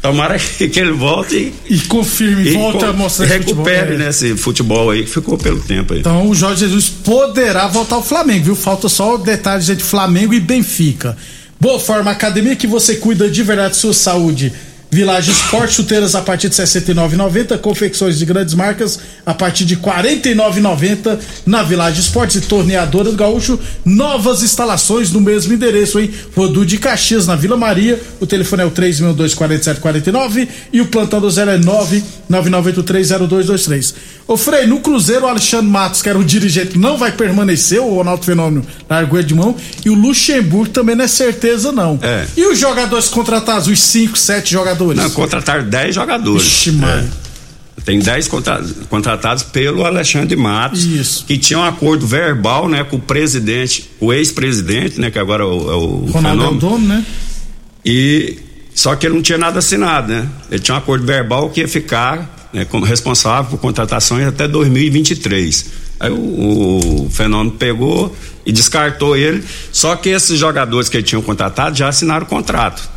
Tomara 0.01 0.37
que, 0.57 0.79
ele 0.79 0.91
volte 0.91 1.53
e, 1.69 1.75
e 1.75 1.79
confirme, 1.81 2.49
e 2.49 2.53
volte 2.53 2.83
a 2.83 2.91
mostrar 2.91 3.27
recupere 3.27 3.79
futebol, 3.79 3.97
né, 3.97 4.09
esse 4.09 4.35
futebol 4.35 4.89
aí 4.89 5.03
que 5.03 5.09
ficou 5.09 5.37
pelo 5.37 5.61
tempo 5.61 5.93
aí. 5.93 5.99
Então 5.99 6.27
o 6.27 6.35
Jorge 6.35 6.61
Jesus 6.61 6.89
poderá 6.89 7.67
voltar 7.67 7.95
ao 7.95 8.03
Flamengo, 8.03 8.45
viu? 8.45 8.55
Falta 8.55 8.89
só 8.89 9.15
o 9.15 9.17
detalhe 9.17 9.63
de 9.63 9.75
Flamengo 9.77 10.33
e 10.33 10.39
Benfica. 10.39 11.15
Boa 11.59 11.79
forma, 11.79 12.09
academia 12.09 12.55
que 12.55 12.65
você 12.65 12.95
cuida 12.95 13.29
de 13.29 13.43
verdade 13.43 13.77
sua 13.77 13.93
saúde 13.93 14.51
Village 14.93 15.31
Esporte, 15.31 15.75
chuteiras 15.75 16.15
a 16.15 16.21
partir 16.21 16.49
de 16.49 16.55
69,90, 16.55 17.57
confecções 17.59 18.19
de 18.19 18.25
grandes 18.25 18.53
marcas 18.53 18.99
a 19.25 19.33
partir 19.33 19.63
de 19.63 19.77
49,90 19.77 21.17
na 21.45 21.63
Village 21.63 22.01
Esportes 22.01 22.35
e 22.35 22.41
Torneadora 22.41 23.09
do 23.09 23.15
Gaúcho, 23.15 23.57
novas 23.85 24.43
instalações 24.43 25.09
no 25.09 25.21
mesmo 25.21 25.53
endereço, 25.53 25.97
hein? 25.97 26.11
Rodu 26.35 26.65
de 26.65 26.77
Caxias, 26.77 27.25
na 27.25 27.37
Vila 27.37 27.55
Maria, 27.55 28.01
o 28.19 28.27
telefone 28.27 28.63
é 28.63 28.65
o 28.65 28.71
3624749 28.71 30.49
e 30.73 30.81
o 30.81 30.87
plantão 30.87 31.21
do 31.21 31.31
zero 31.31 31.51
é 31.51 31.57
999830223. 32.29 33.93
Ô 34.27 34.35
Frei, 34.35 34.67
no 34.67 34.81
Cruzeiro 34.81 35.23
o 35.23 35.27
Alexandre 35.29 35.67
Matos, 35.67 36.01
que 36.01 36.09
era 36.09 36.19
o 36.19 36.23
dirigente, 36.23 36.77
não 36.77 36.97
vai 36.97 37.13
permanecer, 37.13 37.79
o 37.79 37.95
Ronaldo 37.95 38.25
Fenômeno 38.25 38.65
largou 38.89 39.17
ele 39.17 39.27
de 39.27 39.35
mão, 39.35 39.55
e 39.85 39.89
o 39.89 39.93
Luxemburgo 39.93 40.67
também 40.69 40.97
não 40.97 41.05
é 41.05 41.07
certeza 41.07 41.71
não. 41.71 41.97
É. 42.01 42.25
E 42.35 42.45
os 42.45 42.59
jogadores 42.59 43.07
contratados, 43.07 43.69
os 43.69 43.81
5, 43.81 44.17
7 44.17 44.51
jogadores? 44.51 44.80
Não, 44.87 45.09
contratar 45.11 45.63
10 45.63 45.95
jogadores. 45.95 46.43
Ixi, 46.43 46.71
mano. 46.73 47.09
Tem 47.85 47.99
10 47.99 48.27
contra, 48.27 48.63
contratados 48.89 49.43
pelo 49.43 49.83
Alexandre 49.83 50.35
Matos, 50.35 50.85
Isso. 50.85 51.25
que 51.25 51.37
tinha 51.37 51.57
um 51.57 51.63
acordo 51.63 52.05
verbal, 52.05 52.69
né, 52.69 52.83
com 52.83 52.97
o 52.97 52.99
presidente, 52.99 53.89
o 53.99 54.13
ex-presidente, 54.13 54.99
né, 54.99 55.09
que 55.09 55.17
agora 55.17 55.43
é 55.43 55.47
o, 55.47 55.71
é 55.71 55.75
o 55.75 56.05
Ronaldo 56.05 56.07
é 56.07 56.09
o 56.09 56.11
fenômeno, 56.11 56.59
dono, 56.59 56.87
né? 56.87 57.05
e 57.83 58.37
só 58.73 58.95
que 58.95 59.05
ele 59.05 59.15
não 59.15 59.21
tinha 59.21 59.37
nada 59.37 59.59
assinado, 59.59 60.11
né? 60.11 60.27
Ele 60.49 60.59
tinha 60.59 60.75
um 60.75 60.77
acordo 60.77 61.05
verbal 61.05 61.49
que 61.49 61.59
ia 61.59 61.67
ficar 61.67 62.49
né, 62.53 62.65
como 62.65 62.85
responsável 62.85 63.51
por 63.51 63.59
contratações 63.59 64.25
até 64.27 64.47
2023. 64.47 65.65
Aí 65.99 66.11
o, 66.11 67.05
o 67.05 67.09
fenômeno 67.11 67.51
pegou 67.51 68.15
e 68.45 68.51
descartou 68.51 69.15
ele. 69.15 69.43
Só 69.71 69.95
que 69.95 70.09
esses 70.09 70.39
jogadores 70.39 70.89
que 70.89 70.97
ele 70.97 71.03
tinha 71.03 71.21
contratado 71.21 71.77
já 71.77 71.89
assinaram 71.89 72.25
o 72.25 72.29
contrato. 72.29 72.89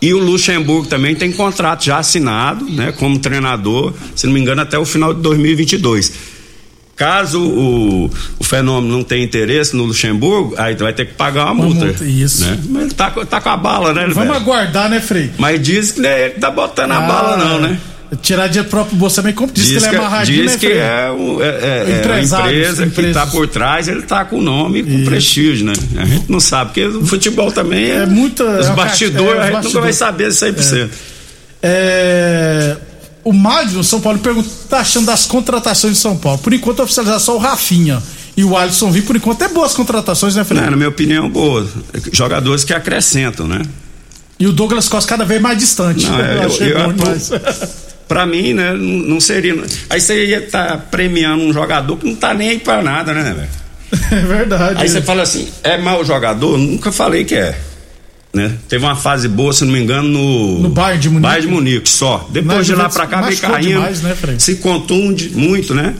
E 0.00 0.14
o 0.14 0.18
Luxemburgo 0.18 0.86
também 0.86 1.14
tem 1.16 1.32
contrato 1.32 1.84
já 1.84 1.98
assinado, 1.98 2.64
né, 2.64 2.92
como 2.92 3.18
treinador, 3.18 3.92
se 4.14 4.26
não 4.26 4.34
me 4.34 4.40
engano, 4.40 4.60
até 4.62 4.78
o 4.78 4.84
final 4.84 5.12
de 5.12 5.20
2022. 5.22 6.12
Caso 6.94 7.40
o, 7.40 8.10
o 8.40 8.44
fenômeno 8.44 8.92
não 8.96 9.04
tenha 9.04 9.24
interesse 9.24 9.74
no 9.76 9.84
Luxemburgo, 9.84 10.54
aí 10.58 10.74
vai 10.74 10.92
ter 10.92 11.06
que 11.06 11.14
pagar 11.14 11.44
uma, 11.46 11.52
Uma 11.52 11.64
multa. 11.66 11.84
multa, 11.86 12.04
isso. 12.04 12.44
Né? 12.44 12.58
Mas 12.70 12.82
ele 12.82 12.94
tá, 12.94 13.10
tá 13.10 13.40
com 13.40 13.48
a 13.50 13.56
bala, 13.56 13.92
né, 13.94 14.02
Vamos 14.02 14.16
velho? 14.16 14.32
aguardar, 14.34 14.88
né, 14.90 15.00
Frei? 15.00 15.30
Mas 15.38 15.62
diz 15.62 15.92
que 15.92 16.00
não 16.00 16.08
é 16.08 16.24
ele 16.24 16.34
que 16.34 16.40
tá 16.40 16.50
botando 16.50 16.90
a 16.92 16.98
Ah, 16.98 17.00
bala, 17.00 17.36
não, 17.36 17.60
né? 17.60 17.78
Tirar 18.22 18.46
dinheiro 18.46 18.70
próprio 18.70 18.96
bolso 18.96 19.16
também, 19.16 19.34
como 19.34 19.52
diz, 19.52 19.66
Diz 19.66 19.82
que 19.82 19.88
ele 19.88 19.96
é 19.96 19.98
amarradinho, 19.98 20.42
diz 20.44 20.52
né, 20.52 20.58
que 20.58 20.66
é, 20.66 21.10
o- 21.10 21.42
é, 21.42 21.46
é- 21.46 21.50
é 22.06 22.12
a 22.14 22.22
empresa 22.22 22.82
que 22.84 22.88
empresas. 22.88 23.14
tá 23.14 23.26
por 23.26 23.46
trás, 23.46 23.86
ele 23.86 24.00
tá 24.00 24.24
com 24.24 24.38
o 24.38 24.42
nome 24.42 24.78
e 24.78 24.82
com 24.82 24.90
Isso. 24.90 25.04
prestígio, 25.04 25.66
né? 25.66 25.74
A 25.98 26.04
gente 26.06 26.24
não 26.30 26.40
sabe, 26.40 26.70
porque 26.70 26.86
o 26.86 27.04
futebol 27.04 27.52
também 27.52 27.90
é. 27.90 27.96
É 27.96 28.06
muita- 28.06 28.44
Os 28.44 28.66
é 28.66 28.68
uma 28.70 28.76
bastidores, 28.76 29.40
é, 29.40 29.42
a 29.42 29.46
gente 29.52 29.58
os 29.58 29.64
nunca 29.66 29.80
vai 29.82 29.92
saber 29.92 30.32
100%. 30.32 30.90
É, 31.62 32.76
O 33.24 33.32
Mádio, 33.32 33.84
São 33.84 34.00
Paulo, 34.00 34.18
pergunta 34.20 34.48
o 34.48 34.50
que 34.50 34.68
tá 34.68 34.78
achando 34.78 35.04
das 35.04 35.26
contratações 35.26 35.92
de 35.94 35.98
São 36.00 36.16
Paulo. 36.16 36.38
Por 36.38 36.52
enquanto, 36.54 36.80
oficializar 36.82 37.20
só 37.20 37.34
o 37.36 37.38
Rafinha 37.38 38.02
e 38.34 38.42
o 38.42 38.56
Alisson 38.56 38.90
Vi, 38.90 39.02
por 39.02 39.16
enquanto, 39.16 39.42
é 39.42 39.48
boas 39.48 39.74
contratações, 39.74 40.34
né, 40.34 40.44
Frei? 40.44 40.60
Né, 40.62 40.70
na 40.70 40.76
minha 40.76 40.88
opinião, 40.88 41.28
boa. 41.28 41.66
Jogadores 42.10 42.64
que 42.64 42.72
acrescentam, 42.72 43.46
né? 43.46 43.60
E 44.40 44.46
o 44.46 44.52
Douglas 44.52 44.88
Costa 44.88 45.10
cada 45.10 45.24
vez 45.26 45.42
mais 45.42 45.58
distante. 45.58 46.06
Não, 46.06 46.18
é, 46.18 46.44
eu- 46.60 46.66
eu- 46.68 46.92
bom 46.94 47.04
eu- 47.10 47.68
Pra 48.08 48.26
mim, 48.26 48.54
né, 48.54 48.72
não 48.72 49.20
seria. 49.20 49.54
Aí 49.90 50.00
você 50.00 50.24
ia 50.24 50.38
estar 50.38 50.88
premiando 50.90 51.44
um 51.44 51.52
jogador 51.52 51.96
que 51.98 52.06
não 52.06 52.14
tá 52.16 52.32
nem 52.32 52.48
aí 52.48 52.58
pra 52.58 52.82
nada, 52.82 53.12
né, 53.12 53.34
velho? 53.34 53.48
É 54.10 54.20
verdade. 54.24 54.82
Aí 54.82 54.88
você 54.88 55.02
fala 55.02 55.22
assim, 55.22 55.48
é 55.62 55.76
mau 55.78 56.04
jogador? 56.04 56.56
Nunca 56.58 56.90
falei 56.90 57.24
que 57.24 57.34
é. 57.34 57.58
Né? 58.32 58.52
Teve 58.68 58.84
uma 58.84 58.96
fase 58.96 59.28
boa, 59.28 59.52
se 59.52 59.64
não 59.64 59.72
me 59.72 59.80
engano, 59.80 60.08
no. 60.08 60.58
No 60.60 60.68
Bayern 60.68 61.00
de 61.00 61.08
Munique. 61.08 61.22
Bayern 61.22 61.46
de 61.46 61.52
Munique, 61.52 61.88
só. 61.88 62.28
Depois 62.30 62.66
de 62.66 62.74
lá 62.74 62.88
pra 62.88 63.06
cá, 63.06 63.22
vem 63.22 63.36
caindo. 63.36 63.68
demais, 63.68 64.02
né, 64.02 64.16
se 64.38 64.56
contunde 64.56 65.30
muito, 65.34 65.74
né? 65.74 65.94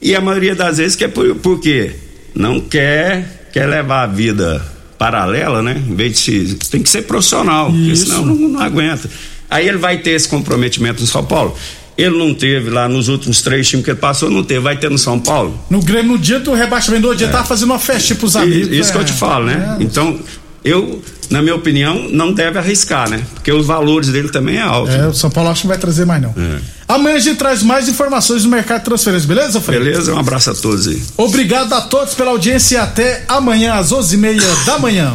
E 0.00 0.14
a 0.14 0.20
maioria 0.20 0.54
das 0.54 0.78
vezes 0.78 0.96
que 0.96 1.04
é 1.04 1.08
por, 1.08 1.34
por 1.36 1.60
quê? 1.60 1.92
Não 2.34 2.60
quer, 2.60 3.48
quer 3.52 3.66
levar 3.66 4.04
a 4.04 4.06
vida 4.06 4.64
paralela, 4.96 5.62
né? 5.62 5.82
Em 5.88 5.94
vez 5.94 6.12
de 6.12 6.18
se, 6.18 6.54
tem 6.70 6.82
que 6.82 6.88
ser 6.88 7.02
profissional, 7.02 7.66
porque 7.70 7.92
Isso. 7.92 8.06
senão 8.06 8.24
não, 8.24 8.34
não 8.34 8.60
aguenta. 8.60 9.10
Aí 9.50 9.68
ele 9.68 9.78
vai 9.78 9.98
ter 9.98 10.10
esse 10.12 10.28
comprometimento 10.28 11.00
no 11.00 11.06
São 11.06 11.24
Paulo. 11.24 11.56
Ele 11.98 12.16
não 12.16 12.32
teve 12.32 12.70
lá 12.70 12.88
nos 12.88 13.08
últimos 13.08 13.42
três 13.42 13.68
times 13.68 13.84
que 13.84 13.90
ele 13.90 13.98
passou, 13.98 14.30
não 14.30 14.42
teve. 14.42 14.60
Vai 14.60 14.76
ter 14.76 14.90
no 14.90 14.96
São 14.96 15.18
Paulo? 15.18 15.58
No 15.68 15.82
Grêmio, 15.82 16.12
no 16.12 16.18
dia 16.18 16.40
do 16.40 16.54
rebaixamento 16.54 17.08
do 17.08 17.14
dia, 17.14 17.28
tava 17.28 17.44
fazendo 17.44 17.70
uma 17.70 17.78
festinha 17.78 18.18
pros 18.18 18.36
amigos. 18.36 18.68
Isso, 18.68 18.74
isso 18.74 18.92
que 18.92 18.98
eu 18.98 19.02
é. 19.02 19.04
te 19.04 19.12
falo, 19.12 19.46
né? 19.46 19.76
É. 19.78 19.82
Então, 19.82 20.18
eu, 20.64 21.02
na 21.30 21.42
minha 21.42 21.54
opinião, 21.54 22.08
não 22.10 22.32
deve 22.32 22.58
arriscar, 22.58 23.08
né? 23.08 23.22
Porque 23.34 23.52
os 23.52 23.66
valores 23.66 24.08
dele 24.08 24.28
também 24.28 24.56
é 24.56 24.62
alto. 24.62 24.90
É, 24.90 25.08
o 25.08 25.14
São 25.14 25.30
Paulo 25.30 25.50
acho 25.50 25.62
que 25.62 25.66
não 25.66 25.72
vai 25.74 25.78
trazer 25.78 26.06
mais, 26.06 26.22
não. 26.22 26.30
É. 26.30 26.60
Amanhã 26.88 27.16
a 27.16 27.20
gente 27.20 27.36
traz 27.36 27.62
mais 27.62 27.88
informações 27.88 28.44
do 28.44 28.48
mercado 28.48 28.78
de 28.78 28.84
transferências, 28.84 29.26
beleza, 29.26 29.60
Fred? 29.60 29.84
Beleza? 29.84 30.14
Um 30.14 30.18
abraço 30.18 30.50
a 30.50 30.54
todos 30.54 30.88
aí. 30.88 31.02
Obrigado 31.16 31.72
a 31.72 31.80
todos 31.82 32.14
pela 32.14 32.30
audiência 32.30 32.76
e 32.76 32.78
até 32.78 33.24
amanhã 33.28 33.74
às 33.74 33.92
11h30 33.92 34.64
da 34.64 34.78
manhã. 34.78 35.14